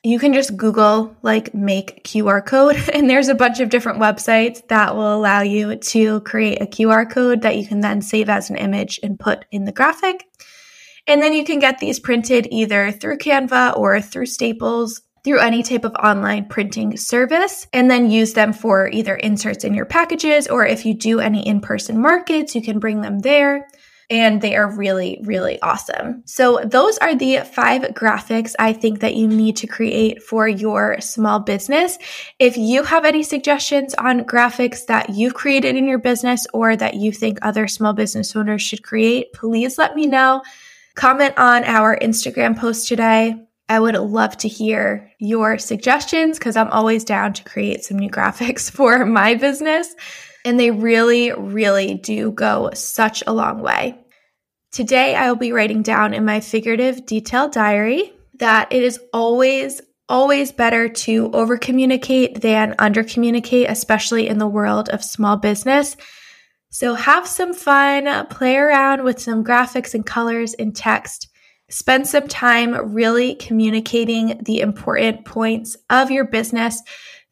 You 0.03 0.19
can 0.19 0.33
just 0.33 0.57
Google 0.57 1.15
like 1.23 1.55
make 1.55 2.05
QR 2.05 2.45
code, 2.45 2.77
and 2.95 3.09
there's 3.09 3.29
a 3.29 3.35
bunch 3.35 3.61
of 3.61 3.69
different 3.69 4.01
websites 4.01 4.67
that 4.69 4.95
will 4.95 5.15
allow 5.15 5.43
you 5.43 5.77
to 5.77 6.21
create 6.21 6.63
a 6.63 6.67
QR 6.67 7.11
code 7.11 7.43
that 7.43 7.57
you 7.57 7.67
can 7.67 7.81
then 7.81 8.01
save 8.01 8.29
as 8.29 8.49
an 8.51 8.57
image 8.57 8.99
and 9.03 9.19
put 9.19 9.45
in 9.51 9.65
the 9.65 9.73
graphic. 9.73 10.25
And 11.07 11.23
then 11.23 11.33
you 11.33 11.45
can 11.45 11.59
get 11.59 11.79
these 11.79 11.99
printed 11.99 12.49
either 12.51 12.93
through 12.93 13.19
Canva 13.19 13.77
or 13.77 14.01
through 14.01 14.27
Staples 14.27 15.03
through 15.25 15.41
any 15.41 15.63
type 15.63 15.85
of 15.85 15.95
online 15.95 16.47
printing 16.47 16.97
service 16.97 17.67
and 17.73 17.91
then 17.91 18.11
use 18.11 18.33
them 18.33 18.53
for 18.53 18.89
either 18.89 19.15
inserts 19.17 19.65
in 19.65 19.75
your 19.75 19.85
packages 19.85 20.49
or 20.49 20.65
if 20.65 20.87
you 20.87 20.95
do 20.95 21.21
any 21.21 21.47
in 21.47 21.61
person 21.61 22.01
markets, 22.01 22.55
you 22.55 22.63
can 22.63 22.79
bring 22.79 23.03
them 23.03 23.19
there. 23.19 23.67
And 24.11 24.41
they 24.41 24.57
are 24.57 24.69
really, 24.69 25.21
really 25.23 25.63
awesome. 25.63 26.23
So, 26.27 26.61
those 26.65 26.99
are 26.99 27.15
the 27.15 27.39
five 27.39 27.83
graphics 27.95 28.55
I 28.59 28.73
think 28.73 29.01
that 29.01 29.15
you 29.15 29.29
need 29.29 29.57
to 29.59 29.67
create 29.67 30.23
for 30.23 30.49
your 30.49 31.01
small 31.01 31.39
business. 31.39 31.97
If 32.39 32.57
you 32.57 32.83
have 32.83 33.05
any 33.05 33.23
suggestions 33.23 33.95
on 33.95 34.25
graphics 34.25 34.87
that 34.87 35.11
you've 35.11 35.35
created 35.35 35.77
in 35.77 35.87
your 35.87 35.99
business 35.99 36.47
or 36.53 36.75
that 36.77 36.95
you 36.95 37.13
think 37.13 37.39
other 37.43 37.69
small 37.69 37.93
business 37.93 38.35
owners 38.35 38.63
should 38.63 38.83
create, 38.83 39.33
please 39.33 39.79
let 39.79 39.95
me 39.95 40.07
know. 40.07 40.43
Comment 40.97 41.33
on 41.39 41.63
our 41.65 41.97
Instagram 41.97 42.59
post 42.59 42.89
today 42.89 43.37
I 43.71 43.79
would 43.79 43.95
love 43.95 44.37
to 44.39 44.49
hear 44.49 45.13
your 45.21 45.57
suggestions 45.57 46.41
because 46.41 46.57
I'm 46.57 46.71
always 46.71 47.05
down 47.05 47.35
to 47.35 47.45
create 47.45 47.85
some 47.85 48.01
new 48.01 48.11
graphics 48.11 48.69
for 48.69 49.07
my 49.07 49.37
business. 49.37 49.95
And 50.45 50.59
they 50.59 50.71
really, 50.71 51.33
really 51.33 51.95
do 51.95 52.31
go 52.33 52.71
such 52.75 53.23
a 53.27 53.33
long 53.33 53.61
way. 53.61 53.99
Today, 54.73 55.15
I 55.15 55.29
will 55.29 55.37
be 55.37 55.53
writing 55.53 55.83
down 55.83 56.15
in 56.15 56.25
my 56.25 56.41
figurative 56.41 57.05
detail 57.05 57.49
diary 57.49 58.13
that 58.39 58.73
it 58.73 58.83
is 58.83 59.01
always, 59.13 59.81
always 60.09 60.53
better 60.53 60.89
to 60.89 61.31
over 61.33 61.59
communicate 61.59 62.41
than 62.41 62.75
under 62.79 63.03
communicate, 63.03 63.69
especially 63.69 64.29
in 64.29 64.39
the 64.39 64.47
world 64.47 64.89
of 64.89 65.05
small 65.05 65.37
business. 65.37 65.97
So 66.71 66.95
have 66.95 67.27
some 67.27 67.53
fun, 67.53 68.27
play 68.29 68.57
around 68.57 69.03
with 69.03 69.21
some 69.21 69.45
graphics 69.45 69.93
and 69.93 70.07
colors 70.07 70.55
and 70.55 70.75
text 70.75 71.31
Spend 71.71 72.09
some 72.09 72.27
time 72.27 72.93
really 72.95 73.37
communicating 73.37 74.41
the 74.45 74.61
important 74.61 75.25
points 75.25 75.77
of 75.89 76.11
your 76.11 76.25
business 76.25 76.83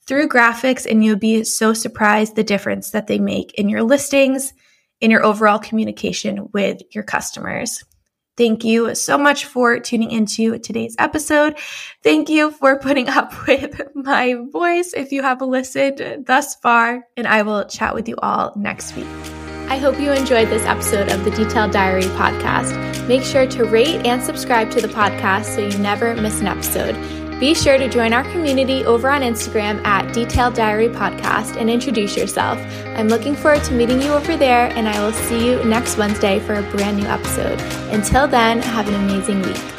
through 0.09 0.29
graphics, 0.29 0.91
and 0.91 1.05
you'll 1.05 1.17
be 1.17 1.45
so 1.45 1.75
surprised 1.75 2.35
the 2.35 2.43
difference 2.43 2.91
that 2.91 3.07
they 3.07 3.19
make 3.19 3.55
in 3.55 3.69
your 3.69 3.83
listings, 3.83 4.55
in 5.01 5.11
your 5.11 5.25
overall 5.25 5.59
communication 5.59 6.49
with 6.53 6.81
your 6.93 7.05
customers. 7.05 7.85
Thank 8.37 8.65
you 8.65 8.95
so 8.95 9.19
much 9.19 9.45
for 9.45 9.79
tuning 9.81 10.11
into 10.11 10.59
today's 10.59 10.95
episode. 10.99 11.59
Thank 12.03 12.29
you 12.29 12.53
for 12.53 12.79
putting 12.79 13.09
up 13.09 13.33
with 13.47 13.81
my 13.95 14.37
voice 14.51 14.95
if 14.95 15.13
you 15.13 15.23
have 15.23 15.43
listened 15.43 16.25
thus 16.27 16.55
far, 16.57 17.05
and 17.17 17.27
I 17.27 17.43
will 17.43 17.65
chat 17.67 17.95
with 17.95 18.09
you 18.09 18.17
all 18.23 18.53
next 18.57 18.97
week. 18.97 19.07
I 19.69 19.77
hope 19.77 20.01
you 20.01 20.13
enjoyed 20.13 20.49
this 20.49 20.63
episode 20.63 21.11
of 21.11 21.25
the 21.25 21.31
Detailed 21.33 21.73
Diary 21.73 22.05
podcast. 22.05 23.07
Make 23.07 23.23
sure 23.23 23.47
to 23.47 23.65
rate 23.65 24.07
and 24.07 24.23
subscribe 24.23 24.71
to 24.71 24.81
the 24.81 24.89
podcast 24.89 25.45
so 25.55 25.61
you 25.61 25.77
never 25.79 26.15
miss 26.15 26.41
an 26.41 26.47
episode. 26.47 27.28
Be 27.39 27.55
sure 27.55 27.79
to 27.79 27.89
join 27.89 28.13
our 28.13 28.25
community 28.25 28.85
over 28.85 29.09
on 29.09 29.21
Instagram 29.21 29.85
at 29.85 30.13
Detailed 30.13 30.55
Diary 30.55 30.89
Podcast 30.89 31.57
and 31.57 31.71
introduce 31.71 32.17
yourself. 32.17 32.59
I'm 32.97 33.07
looking 33.07 33.37
forward 33.37 33.63
to 33.65 33.75
meeting 33.75 34.03
you 34.03 34.13
over 34.13 34.37
there, 34.37 34.73
and 34.77 34.89
I 34.89 35.01
will 35.01 35.13
see 35.13 35.47
you 35.47 35.63
next 35.65 35.97
Wednesday 35.97 36.41
for 36.41 36.55
a 36.55 36.63
brand 36.63 36.97
new 36.97 37.07
episode. 37.07 37.61
Until 37.93 38.27
then, 38.27 38.61
have 38.61 38.89
an 38.89 38.95
amazing 38.95 39.43
week. 39.43 39.78